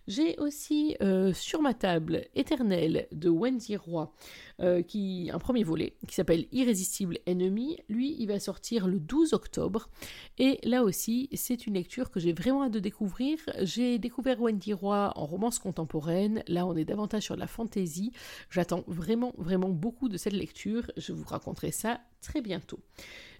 J'ai 0.07 0.37
aussi 0.39 0.95
euh, 1.01 1.33
sur 1.33 1.61
ma 1.61 1.73
table 1.73 2.25
Éternel 2.35 3.07
de 3.11 3.29
Wendy 3.29 3.77
Roy, 3.77 4.13
euh, 4.59 4.81
qui 4.81 5.29
un 5.33 5.39
premier 5.39 5.63
volet 5.63 5.95
qui 6.07 6.15
s'appelle 6.15 6.47
Irrésistible 6.51 7.19
ennemi. 7.25 7.77
Lui, 7.87 8.15
il 8.19 8.27
va 8.27 8.39
sortir 8.39 8.87
le 8.87 8.99
12 8.99 9.33
octobre. 9.33 9.89
Et 10.37 10.59
là 10.63 10.83
aussi, 10.83 11.29
c'est 11.33 11.67
une 11.67 11.75
lecture 11.75 12.09
que 12.09 12.19
j'ai 12.19 12.33
vraiment 12.33 12.63
hâte 12.63 12.71
de 12.71 12.79
découvrir. 12.79 13.37
J'ai 13.61 13.99
découvert 13.99 14.41
Wendy 14.41 14.73
Roy 14.73 15.13
en 15.15 15.25
romance 15.25 15.59
contemporaine. 15.59 16.43
Là, 16.47 16.65
on 16.65 16.75
est 16.75 16.85
davantage 16.85 17.23
sur 17.23 17.35
la 17.35 17.47
fantaisie. 17.47 18.11
J'attends 18.49 18.83
vraiment, 18.87 19.33
vraiment 19.37 19.69
beaucoup 19.69 20.09
de 20.09 20.17
cette 20.17 20.33
lecture. 20.33 20.91
Je 20.97 21.13
vous 21.13 21.25
raconterai 21.25 21.71
ça 21.71 22.01
très 22.21 22.41
bientôt. 22.41 22.79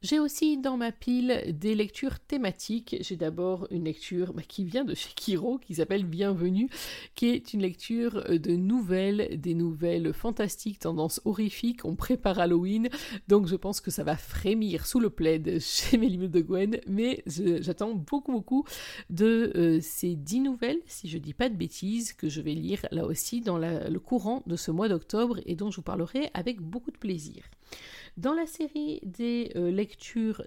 J'ai 0.04 0.18
aussi 0.18 0.58
dans 0.58 0.78
ma 0.78 0.92
pile 0.92 1.44
des 1.60 1.76
lectures 1.76 2.20
thématiques. 2.20 2.96
J'ai 3.02 3.18
d'abord 3.18 3.68
une 3.70 3.84
lecture 3.84 4.34
bah, 4.34 4.42
qui 4.42 4.66
vient 4.66 4.84
de 4.84 4.96
chez 4.96 5.12
Kiro, 5.16 5.60
qui 5.60 5.76
s'appelle 5.76 6.06
Bienvenue, 6.06 6.72
qui 7.14 7.28
est 7.28 7.54
une 7.54 7.62
lecture 7.62 8.24
de 8.28 8.56
nouvelles, 8.56 9.40
des 9.40 9.54
nouvelles 9.54 10.12
fantastiques, 10.12 10.80
tendance 10.80 11.22
horrifique. 11.24 11.86
On 11.86 11.96
prépare 11.96 12.40
Halloween, 12.40 12.90
donc 13.28 13.46
je 13.46 13.56
pense 13.56 13.80
que 13.80 13.92
ça 13.92 14.04
va 14.04 14.18
frémir 14.18 14.88
sous 14.88 15.00
le 15.00 15.12
plaid 15.12 15.60
chez 15.60 16.00
Mélimée 16.00 16.30
de 16.30 16.42
Gwen, 16.42 16.80
mais 16.88 17.24
j'attends 17.28 17.94
beaucoup, 17.94 18.32
beaucoup 18.32 18.66
de 19.12 19.52
euh, 19.56 19.80
ces 19.82 20.16
dix 20.16 20.40
nouvelles, 20.40 20.80
si 20.88 21.10
je 21.10 21.20
dis 21.20 21.36
pas 21.36 21.48
de 21.48 21.56
bêtises, 21.56 22.14
que 22.14 22.28
je 22.28 22.42
vais 22.42 22.56
lire 22.56 22.88
là 22.90 23.06
aussi 23.06 23.42
dans 23.42 23.60
le 23.60 24.00
courant 24.00 24.42
de 24.48 24.56
ce 24.56 24.72
mois 24.72 24.90
d'octobre 24.90 25.40
et 25.46 25.54
dont 25.54 25.70
je 25.70 25.76
vous 25.76 25.84
parlerai 25.84 26.32
avec 26.34 26.60
beaucoup 26.60 26.90
de 26.90 26.98
plaisir. 26.98 27.44
Dans 28.18 28.34
la 28.34 28.46
série 28.46 29.00
des 29.04 29.52
euh, 29.56 29.72
lectures 29.72 29.91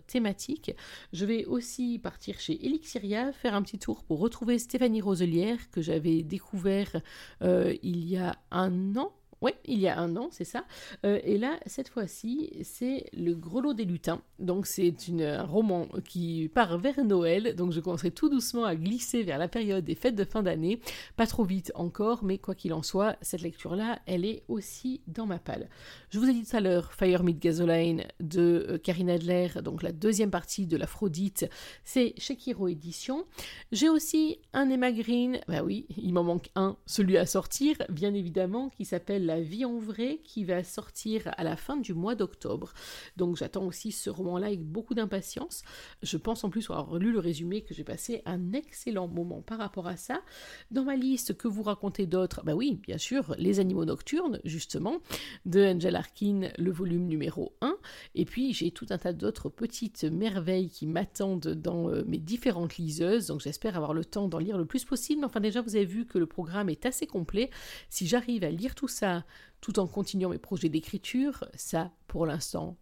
thématiques, 0.06 0.72
je 1.12 1.24
vais 1.24 1.44
aussi 1.44 1.98
partir 1.98 2.38
chez 2.40 2.64
Elixiria, 2.64 3.32
faire 3.32 3.54
un 3.54 3.62
petit 3.62 3.78
tour 3.78 4.04
pour 4.04 4.18
retrouver 4.20 4.58
Stéphanie 4.58 5.00
Roselière 5.00 5.70
que 5.70 5.82
j'avais 5.82 6.22
découvert 6.22 7.00
euh, 7.42 7.74
il 7.82 8.04
y 8.08 8.16
a 8.16 8.36
un 8.50 8.96
an 8.96 9.12
oui, 9.44 9.52
il 9.66 9.78
y 9.78 9.88
a 9.88 9.98
un 9.98 10.16
an, 10.16 10.28
c'est 10.30 10.44
ça. 10.44 10.64
Euh, 11.04 11.20
et 11.22 11.36
là, 11.36 11.60
cette 11.66 11.90
fois-ci, 11.90 12.50
c'est 12.62 13.04
Le 13.12 13.34
Grelot 13.34 13.74
des 13.74 13.84
lutins. 13.84 14.22
Donc, 14.38 14.66
c'est 14.66 14.94
un 15.20 15.42
roman 15.42 15.86
qui 16.08 16.50
part 16.54 16.78
vers 16.78 17.04
Noël. 17.04 17.54
Donc, 17.54 17.70
je 17.70 17.80
commencerai 17.80 18.10
tout 18.10 18.30
doucement 18.30 18.64
à 18.64 18.74
glisser 18.74 19.22
vers 19.22 19.36
la 19.36 19.46
période 19.46 19.84
des 19.84 19.96
fêtes 19.96 20.14
de 20.14 20.24
fin 20.24 20.42
d'année. 20.42 20.80
Pas 21.16 21.26
trop 21.26 21.44
vite 21.44 21.72
encore, 21.74 22.24
mais 22.24 22.38
quoi 22.38 22.54
qu'il 22.54 22.72
en 22.72 22.82
soit, 22.82 23.16
cette 23.20 23.42
lecture-là, 23.42 23.98
elle 24.06 24.24
est 24.24 24.44
aussi 24.48 25.02
dans 25.08 25.26
ma 25.26 25.38
palle. 25.38 25.68
Je 26.08 26.18
vous 26.18 26.26
ai 26.26 26.32
dit 26.32 26.44
tout 26.44 26.56
à 26.56 26.60
l'heure 26.60 26.94
Fire 26.94 27.22
Meet 27.22 27.38
Gasoline 27.38 28.04
de 28.20 28.66
euh, 28.70 28.78
Karine 28.78 29.10
Adler, 29.10 29.48
donc 29.62 29.82
la 29.82 29.92
deuxième 29.92 30.30
partie 30.30 30.66
de 30.66 30.78
l'Aphrodite. 30.78 31.50
C'est 31.84 32.14
chez 32.16 32.36
Kiro 32.36 32.68
Édition. 32.68 33.26
J'ai 33.72 33.90
aussi 33.90 34.38
un 34.54 34.70
Emma 34.70 34.90
Green. 34.90 35.38
Bah 35.48 35.62
oui, 35.62 35.86
il 35.98 36.14
m'en 36.14 36.24
manque 36.24 36.48
un, 36.54 36.78
celui 36.86 37.18
à 37.18 37.26
sortir, 37.26 37.76
bien 37.90 38.14
évidemment, 38.14 38.70
qui 38.70 38.86
s'appelle 38.86 39.33
La 39.34 39.40
vie 39.40 39.64
en 39.64 39.80
vrai 39.80 40.20
qui 40.22 40.44
va 40.44 40.62
sortir 40.62 41.34
à 41.36 41.42
la 41.42 41.56
fin 41.56 41.76
du 41.76 41.92
mois 41.92 42.14
d'octobre. 42.14 42.72
Donc 43.16 43.36
j'attends 43.36 43.66
aussi 43.66 43.90
ce 43.90 44.08
roman-là 44.08 44.46
avec 44.46 44.62
beaucoup 44.62 44.94
d'impatience. 44.94 45.64
Je 46.04 46.16
pense 46.16 46.44
en 46.44 46.50
plus 46.50 46.70
avoir 46.70 46.98
lu 46.98 47.10
le 47.10 47.18
résumé 47.18 47.62
que 47.62 47.74
j'ai 47.74 47.82
passé 47.82 48.22
un 48.26 48.52
excellent 48.52 49.08
moment 49.08 49.42
par 49.42 49.58
rapport 49.58 49.88
à 49.88 49.96
ça. 49.96 50.22
Dans 50.70 50.84
ma 50.84 50.94
liste, 50.94 51.36
que 51.36 51.48
vous 51.48 51.64
racontez 51.64 52.06
d'autres? 52.06 52.44
Bah 52.44 52.54
oui, 52.54 52.78
bien 52.80 52.96
sûr, 52.96 53.34
Les 53.36 53.58
animaux 53.58 53.84
nocturnes, 53.84 54.38
justement, 54.44 55.00
de 55.46 55.64
Angel 55.64 55.96
Arkin, 55.96 56.50
le 56.56 56.70
volume 56.70 57.08
numéro 57.08 57.56
1. 57.60 57.76
Et 58.14 58.26
puis 58.26 58.52
j'ai 58.52 58.70
tout 58.70 58.86
un 58.90 58.98
tas 58.98 59.12
d'autres 59.12 59.48
petites 59.48 60.04
merveilles 60.04 60.70
qui 60.70 60.86
m'attendent 60.86 61.48
dans 61.48 61.90
euh, 61.90 62.04
mes 62.06 62.18
différentes 62.18 62.76
liseuses. 62.76 63.26
Donc 63.26 63.40
j'espère 63.40 63.76
avoir 63.76 63.94
le 63.94 64.04
temps 64.04 64.28
d'en 64.28 64.38
lire 64.38 64.58
le 64.58 64.64
plus 64.64 64.84
possible. 64.84 65.24
Enfin 65.24 65.40
déjà, 65.40 65.60
vous 65.60 65.74
avez 65.74 65.86
vu 65.86 66.06
que 66.06 66.18
le 66.18 66.26
programme 66.26 66.68
est 66.68 66.86
assez 66.86 67.08
complet. 67.08 67.50
Si 67.90 68.06
j'arrive 68.06 68.44
à 68.44 68.50
lire 68.50 68.76
tout 68.76 68.86
ça 68.86 69.23
tout 69.60 69.78
en 69.78 69.86
continuant 69.86 70.30
mes 70.30 70.38
projets 70.38 70.68
d'écriture, 70.68 71.44
ça, 71.54 71.90
pour 72.06 72.26
l'instant, 72.26 72.76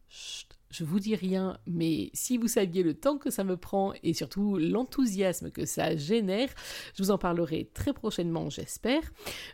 je 0.72 0.84
vous 0.84 0.98
dis 0.98 1.14
rien, 1.14 1.58
mais 1.66 2.10
si 2.14 2.38
vous 2.38 2.48
saviez 2.48 2.82
le 2.82 2.94
temps 2.94 3.18
que 3.18 3.28
ça 3.28 3.44
me 3.44 3.58
prend 3.58 3.92
et 4.02 4.14
surtout 4.14 4.56
l'enthousiasme 4.56 5.50
que 5.50 5.66
ça 5.66 5.96
génère, 5.96 6.48
je 6.94 7.02
vous 7.02 7.10
en 7.10 7.18
parlerai 7.18 7.70
très 7.74 7.92
prochainement, 7.92 8.48
j'espère. 8.48 9.02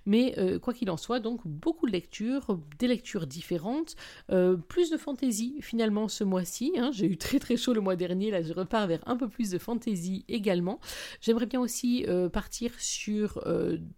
Mais 0.06 0.38
euh, 0.38 0.60
quoi 0.60 0.72
qu'il 0.72 0.90
en 0.90 0.96
soit, 0.96 1.18
donc 1.18 1.40
beaucoup 1.44 1.87
de 1.87 1.92
lectures, 1.92 2.60
des 2.78 2.87
lectures 2.87 3.26
différentes, 3.26 3.96
euh, 4.30 4.56
plus 4.56 4.90
de 4.90 4.96
fantaisie 4.96 5.56
finalement 5.60 6.06
ce 6.06 6.22
mois-ci. 6.22 6.72
Hein. 6.78 6.90
J'ai 6.92 7.06
eu 7.06 7.18
très 7.18 7.40
très 7.40 7.56
chaud 7.56 7.75
le 7.75 7.80
mois 7.80 7.96
dernier, 7.96 8.30
là 8.30 8.40
je 8.40 8.52
repars 8.52 8.87
vers 8.87 9.02
un 9.08 9.16
peu 9.16 9.28
plus 9.28 9.50
de 9.50 9.58
fantaisie 9.58 10.25
également. 10.28 10.78
J'aimerais 11.20 11.46
bien 11.46 11.60
aussi 11.60 12.04
euh, 12.06 12.28
partir 12.28 12.72
sur 12.78 13.44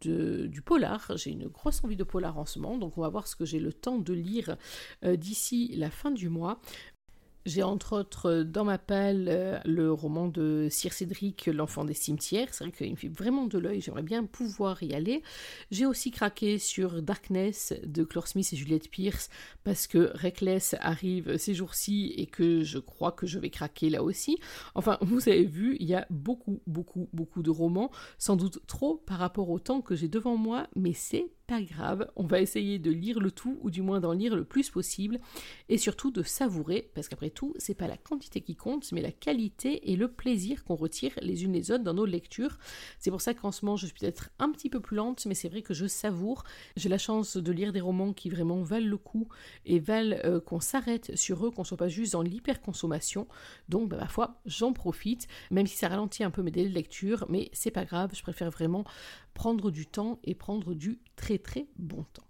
du 0.00 0.62
polar. 0.62 1.12
J'ai 1.16 1.30
une 1.30 1.48
grosse 1.48 1.84
envie 1.84 1.96
de 1.96 2.04
polar 2.04 2.38
en 2.38 2.46
ce 2.46 2.58
moment, 2.58 2.78
donc 2.78 2.96
on 2.96 3.02
va 3.02 3.10
voir 3.10 3.28
ce 3.28 3.36
que 3.36 3.44
j'ai 3.44 3.60
le 3.60 3.74
temps 3.74 3.98
de 3.98 4.14
lire 4.14 4.56
d'ici 5.02 5.74
la 5.76 5.90
fin 5.90 6.10
du 6.10 6.30
mois. 6.30 6.58
J'ai 7.46 7.62
entre 7.62 7.96
autres 7.98 8.26
euh, 8.26 8.44
dans 8.44 8.64
ma 8.64 8.76
palle 8.76 9.26
euh, 9.28 9.58
le 9.64 9.90
roman 9.90 10.28
de 10.28 10.68
Sir 10.70 10.92
Cédric, 10.92 11.46
L'enfant 11.46 11.84
des 11.84 11.94
cimetières. 11.94 12.52
C'est 12.52 12.64
vrai 12.64 12.72
qu'il 12.72 12.90
me 12.90 12.96
fait 12.96 13.08
vraiment 13.08 13.46
de 13.46 13.58
l'œil, 13.58 13.80
j'aimerais 13.80 14.02
bien 14.02 14.24
pouvoir 14.24 14.82
y 14.82 14.92
aller. 14.92 15.22
J'ai 15.70 15.86
aussi 15.86 16.10
craqué 16.10 16.58
sur 16.58 17.00
Darkness 17.00 17.72
de 17.84 18.04
Clore 18.04 18.28
Smith 18.28 18.52
et 18.52 18.56
Juliette 18.56 18.90
Pierce 18.90 19.30
parce 19.64 19.86
que 19.86 20.10
Reckless 20.14 20.76
arrive 20.80 21.38
ces 21.38 21.54
jours-ci 21.54 22.12
et 22.16 22.26
que 22.26 22.62
je 22.62 22.78
crois 22.78 23.12
que 23.12 23.26
je 23.26 23.38
vais 23.38 23.50
craquer 23.50 23.88
là 23.88 24.02
aussi. 24.02 24.38
Enfin, 24.74 24.98
vous 25.00 25.28
avez 25.28 25.44
vu, 25.44 25.78
il 25.80 25.88
y 25.88 25.94
a 25.94 26.06
beaucoup, 26.10 26.60
beaucoup, 26.66 27.08
beaucoup 27.14 27.42
de 27.42 27.50
romans, 27.50 27.90
sans 28.18 28.36
doute 28.36 28.66
trop 28.66 28.96
par 29.06 29.18
rapport 29.18 29.48
au 29.48 29.58
temps 29.58 29.80
que 29.80 29.94
j'ai 29.94 30.08
devant 30.08 30.36
moi, 30.36 30.66
mais 30.76 30.92
c'est 30.92 31.30
pas 31.50 31.62
grave, 31.62 32.08
on 32.14 32.26
va 32.26 32.40
essayer 32.40 32.78
de 32.78 32.92
lire 32.92 33.18
le 33.18 33.32
tout, 33.32 33.58
ou 33.62 33.70
du 33.70 33.82
moins 33.82 33.98
d'en 33.98 34.12
lire 34.12 34.36
le 34.36 34.44
plus 34.44 34.70
possible, 34.70 35.18
et 35.68 35.78
surtout 35.78 36.12
de 36.12 36.22
savourer, 36.22 36.92
parce 36.94 37.08
qu'après 37.08 37.29
tout, 37.30 37.54
c'est 37.58 37.74
pas 37.74 37.88
la 37.88 37.96
quantité 37.96 38.40
qui 38.40 38.56
compte, 38.56 38.90
mais 38.92 39.00
la 39.00 39.12
qualité 39.12 39.90
et 39.90 39.96
le 39.96 40.08
plaisir 40.08 40.64
qu'on 40.64 40.74
retire 40.74 41.12
les 41.22 41.44
unes 41.44 41.52
les 41.52 41.70
autres 41.70 41.84
dans 41.84 41.94
nos 41.94 42.06
lectures. 42.06 42.58
C'est 42.98 43.10
pour 43.10 43.20
ça 43.20 43.34
qu'en 43.34 43.52
ce 43.52 43.64
moment, 43.64 43.76
je 43.76 43.86
suis 43.86 43.94
peut-être 43.94 44.30
un 44.38 44.50
petit 44.50 44.70
peu 44.70 44.80
plus 44.80 44.96
lente, 44.96 45.26
mais 45.26 45.34
c'est 45.34 45.48
vrai 45.48 45.62
que 45.62 45.74
je 45.74 45.86
savoure. 45.86 46.44
J'ai 46.76 46.88
la 46.88 46.98
chance 46.98 47.36
de 47.36 47.52
lire 47.52 47.72
des 47.72 47.80
romans 47.80 48.12
qui 48.12 48.30
vraiment 48.30 48.62
valent 48.62 48.88
le 48.88 48.96
coup 48.96 49.28
et 49.64 49.78
valent 49.78 50.16
euh, 50.24 50.40
qu'on 50.40 50.60
s'arrête 50.60 51.16
sur 51.16 51.46
eux, 51.46 51.50
qu'on 51.50 51.64
soit 51.64 51.76
pas 51.76 51.88
juste 51.88 52.12
dans 52.12 52.22
l'hyperconsommation. 52.22 53.26
Donc, 53.68 53.88
bah, 53.88 53.96
ma 53.96 54.08
foi, 54.08 54.40
j'en 54.46 54.72
profite, 54.72 55.26
même 55.50 55.66
si 55.66 55.76
ça 55.76 55.88
ralentit 55.88 56.24
un 56.24 56.30
peu 56.30 56.42
mes 56.42 56.50
délais 56.50 56.68
de 56.68 56.74
lecture, 56.74 57.26
mais 57.28 57.50
c'est 57.52 57.70
pas 57.70 57.84
grave, 57.84 58.10
je 58.14 58.22
préfère 58.22 58.50
vraiment 58.50 58.84
prendre 59.34 59.70
du 59.70 59.86
temps 59.86 60.18
et 60.24 60.34
prendre 60.34 60.74
du 60.74 61.00
très 61.16 61.38
très 61.38 61.66
bon 61.78 62.04
temps. 62.12 62.29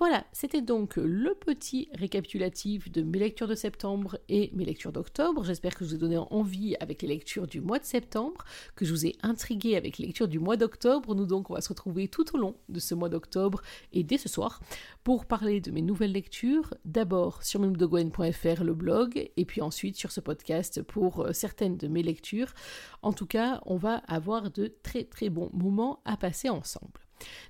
Voilà, 0.00 0.24
c'était 0.32 0.60
donc 0.60 0.96
le 0.96 1.34
petit 1.34 1.88
récapitulatif 1.94 2.90
de 2.90 3.02
mes 3.02 3.20
lectures 3.20 3.46
de 3.46 3.54
septembre 3.54 4.18
et 4.28 4.50
mes 4.52 4.64
lectures 4.64 4.90
d'octobre. 4.90 5.44
J'espère 5.44 5.76
que 5.76 5.84
je 5.84 5.90
vous 5.90 5.94
ai 5.94 5.98
donné 5.98 6.18
envie 6.18 6.74
avec 6.80 7.02
les 7.02 7.08
lectures 7.08 7.46
du 7.46 7.60
mois 7.60 7.78
de 7.78 7.84
septembre, 7.84 8.44
que 8.74 8.84
je 8.84 8.90
vous 8.90 9.06
ai 9.06 9.14
intrigué 9.22 9.76
avec 9.76 9.98
les 9.98 10.06
lectures 10.06 10.26
du 10.26 10.40
mois 10.40 10.56
d'octobre. 10.56 11.14
Nous 11.14 11.26
donc, 11.26 11.48
on 11.48 11.54
va 11.54 11.60
se 11.60 11.68
retrouver 11.68 12.08
tout 12.08 12.34
au 12.34 12.38
long 12.38 12.56
de 12.68 12.80
ce 12.80 12.96
mois 12.96 13.08
d'octobre 13.08 13.62
et 13.92 14.02
dès 14.02 14.18
ce 14.18 14.28
soir 14.28 14.60
pour 15.04 15.26
parler 15.26 15.60
de 15.60 15.70
mes 15.70 15.82
nouvelles 15.82 16.12
lectures. 16.12 16.74
D'abord 16.84 17.44
sur 17.44 17.60
memdegwen.fr, 17.60 18.64
le 18.64 18.74
blog, 18.74 19.30
et 19.36 19.44
puis 19.44 19.60
ensuite 19.60 19.96
sur 19.96 20.10
ce 20.10 20.20
podcast 20.20 20.82
pour 20.82 21.20
euh, 21.20 21.32
certaines 21.32 21.76
de 21.76 21.86
mes 21.86 22.02
lectures. 22.02 22.52
En 23.02 23.12
tout 23.12 23.26
cas, 23.26 23.60
on 23.64 23.76
va 23.76 23.98
avoir 24.08 24.50
de 24.50 24.74
très 24.82 25.04
très 25.04 25.30
bons 25.30 25.50
moments 25.52 26.00
à 26.04 26.16
passer 26.16 26.48
ensemble. 26.48 27.03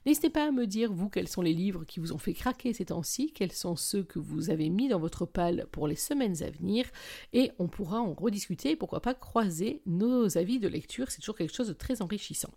N'hésitez 0.07 0.31
pas 0.31 0.49
à 0.49 0.51
me 0.51 0.67
dire, 0.67 0.93
vous, 0.93 1.09
quels 1.09 1.29
sont 1.29 1.43
les 1.43 1.55
livres 1.55 1.85
qui 1.85 2.01
vous 2.01 2.13
ont 2.13 2.19
fait 2.19 2.35
craquer 2.35 2.73
ces 2.73 2.87
temps-ci, 2.87 3.33
quels 3.33 3.53
sont 3.53 3.77
ceux 3.77 4.03
que 4.03 4.19
vous 4.19 4.51
avez 4.51 4.71
mis 4.71 4.89
dans 4.89 4.99
votre 4.99 5.27
palle 5.27 5.67
pour 5.73 5.89
les 5.89 5.97
semaines 5.97 6.43
à 6.43 6.51
venir, 6.51 6.87
et 7.33 7.53
on 7.59 7.69
pourra 7.69 8.01
en 8.01 8.15
rediscuter, 8.15 8.77
pourquoi 8.77 9.01
pas 9.01 9.15
croiser 9.15 9.83
nos 9.87 10.37
avis 10.39 10.59
de 10.59 10.69
lecture, 10.69 11.11
c'est 11.11 11.21
toujours 11.21 11.37
quelque 11.37 11.55
chose 11.55 11.69
de 11.69 11.73
très 11.73 12.03
enrichissant. 12.03 12.51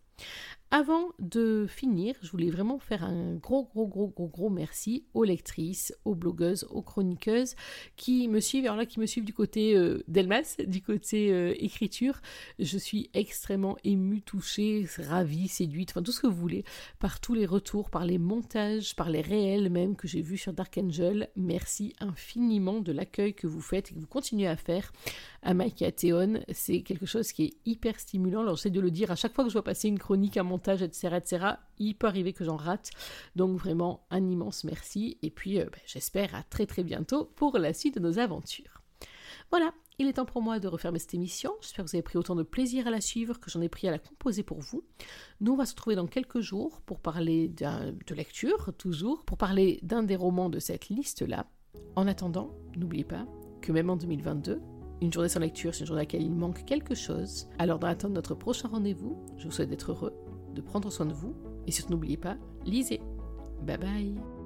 Avant 0.69 1.13
de 1.19 1.65
finir, 1.69 2.15
je 2.21 2.30
voulais 2.30 2.49
vraiment 2.49 2.77
faire 2.77 3.06
un 3.06 3.36
gros, 3.36 3.63
gros, 3.63 3.88
gros, 3.88 4.10
gros, 4.10 4.27
gros 4.27 4.49
merci 4.49 5.06
aux 5.13 5.23
lectrices, 5.23 5.95
aux 6.03 6.13
blogueuses, 6.13 6.67
aux 6.69 6.82
chroniqueuses 6.82 7.56
qui 7.95 8.27
me 8.27 8.41
suivent, 8.41 8.65
alors 8.65 8.75
là, 8.75 8.86
qui 8.86 8.99
me 8.99 9.06
suivent 9.06 9.23
du 9.23 9.34
côté 9.34 9.77
euh, 9.77 10.03
d'Elmas, 10.10 10.58
du 10.67 10.82
côté 10.82 11.32
euh, 11.32 11.53
écriture. 11.58 12.19
Je 12.60 12.77
suis 12.77 13.10
extrêmement 13.13 13.77
émue, 13.86 14.21
touchée, 14.21 14.86
ravie, 15.08 15.47
séduite, 15.47 15.91
enfin 15.91 16.03
tout 16.03 16.12
ce 16.12 16.19
que 16.19 16.27
vous 16.27 16.36
voulez, 16.36 16.65
par 16.99 17.21
tous 17.21 17.34
les 17.34 17.45
retours, 17.45 17.89
par 17.89 18.03
les 18.03 18.17
montages, 18.17 18.93
par 18.93 19.10
les 19.10 19.21
réels 19.21 19.69
même 19.69 19.95
que 19.95 20.10
j'ai 20.10 20.21
vus 20.21 20.38
sur 20.38 20.51
Dark 20.51 20.77
Angel. 20.77 21.30
Merci 21.38 21.93
infiniment 22.01 22.82
de 22.82 22.91
l'accueil 22.91 23.34
que 23.34 23.47
vous 23.47 23.62
faites 23.62 23.91
et 23.91 23.95
que 23.95 23.99
vous 23.99 24.06
continuez 24.06 24.47
à 24.47 24.58
faire 24.58 24.91
à 25.47 25.91
Théon. 25.91 26.41
C'est 26.51 26.81
quelque 26.81 27.05
chose 27.05 27.31
qui 27.31 27.45
est 27.45 27.53
hyper 27.65 27.99
stimulant. 27.99 28.41
Alors 28.41 28.57
j'essaie 28.57 28.69
de 28.69 28.81
le 28.81 28.91
dire 28.91 29.12
à 29.12 29.15
chaque 29.15 29.33
fois 29.33 29.43
que 29.43 29.49
je 29.49 29.53
vois 29.53 29.63
passer 29.63 29.88
une 29.88 29.99
chronique, 29.99 30.38
un 30.38 30.43
montage, 30.43 30.81
etc., 30.81 31.17
etc., 31.17 31.45
il 31.79 31.95
peut 31.95 32.07
arriver 32.07 32.33
que 32.33 32.43
j'en 32.43 32.57
rate. 32.57 32.91
Donc 33.36 33.57
vraiment 33.57 34.05
un 34.10 34.27
immense 34.29 34.63
merci. 34.63 35.17
Et 35.21 35.29
puis 35.29 35.60
euh, 35.60 35.65
ben, 35.65 35.79
j'espère 35.86 36.36
à 36.36 36.43
très 36.43 36.65
très 36.65 36.83
bientôt 36.83 37.25
pour 37.36 37.57
la 37.57 37.73
suite 37.73 37.95
de 37.95 37.99
nos 37.99 38.19
aventures. 38.19 38.81
Voilà, 39.49 39.71
il 39.99 40.07
est 40.07 40.13
temps 40.13 40.25
pour 40.25 40.41
moi 40.41 40.60
de 40.60 40.67
refermer 40.67 40.99
cette 40.99 41.13
émission. 41.13 41.53
J'espère 41.62 41.86
que 41.86 41.89
vous 41.89 41.95
avez 41.95 42.03
pris 42.03 42.17
autant 42.17 42.36
de 42.36 42.43
plaisir 42.43 42.88
à 42.88 42.91
la 42.91 42.99
suivre 42.99 43.39
que 43.39 43.49
j'en 43.49 43.62
ai 43.62 43.69
pris 43.69 43.88
à 43.88 43.91
la 43.91 43.99
composer 43.99 44.43
pour 44.43 44.60
vous. 44.60 44.83
Nous, 45.39 45.53
on 45.53 45.55
va 45.55 45.65
se 45.65 45.71
retrouver 45.71 45.95
dans 45.95 46.07
quelques 46.07 46.41
jours 46.41 46.81
pour 46.81 46.99
parler 46.99 47.47
de 47.47 48.15
lecture, 48.15 48.73
toujours, 48.77 49.23
pour 49.23 49.38
parler 49.38 49.79
d'un 49.83 50.03
des 50.03 50.17
romans 50.17 50.49
de 50.49 50.60
cette 50.60 50.89
liste-là. 50.89 51.47
En 51.95 52.07
attendant, 52.07 52.51
n'oubliez 52.75 53.05
pas 53.05 53.25
que 53.62 53.71
même 53.71 53.89
en 53.89 53.95
2022, 53.95 54.62
une 55.01 55.13
journée 55.13 55.29
sans 55.29 55.39
lecture, 55.39 55.73
c'est 55.73 55.81
une 55.81 55.88
journée 55.88 56.01
à 56.01 56.03
laquelle 56.03 56.23
il 56.23 56.33
manque 56.33 56.65
quelque 56.65 56.95
chose. 56.95 57.47
Alors, 57.60 57.79
dans 57.79 57.88
l'attente 57.88 58.12
notre 58.12 58.36
prochain 58.36 58.67
rendez-vous, 58.67 59.17
je 59.38 59.45
vous 59.45 59.51
souhaite 59.51 59.69
d'être 59.69 59.91
heureux, 59.91 60.13
de 60.53 60.62
prendre 60.62 60.91
soin 60.91 61.05
de 61.05 61.13
vous, 61.13 61.36
et 61.67 61.71
surtout 61.71 61.91
n'oubliez 61.91 62.17
pas, 62.17 62.38
lisez. 62.65 63.01
Bye 63.65 63.77
bye 63.77 64.37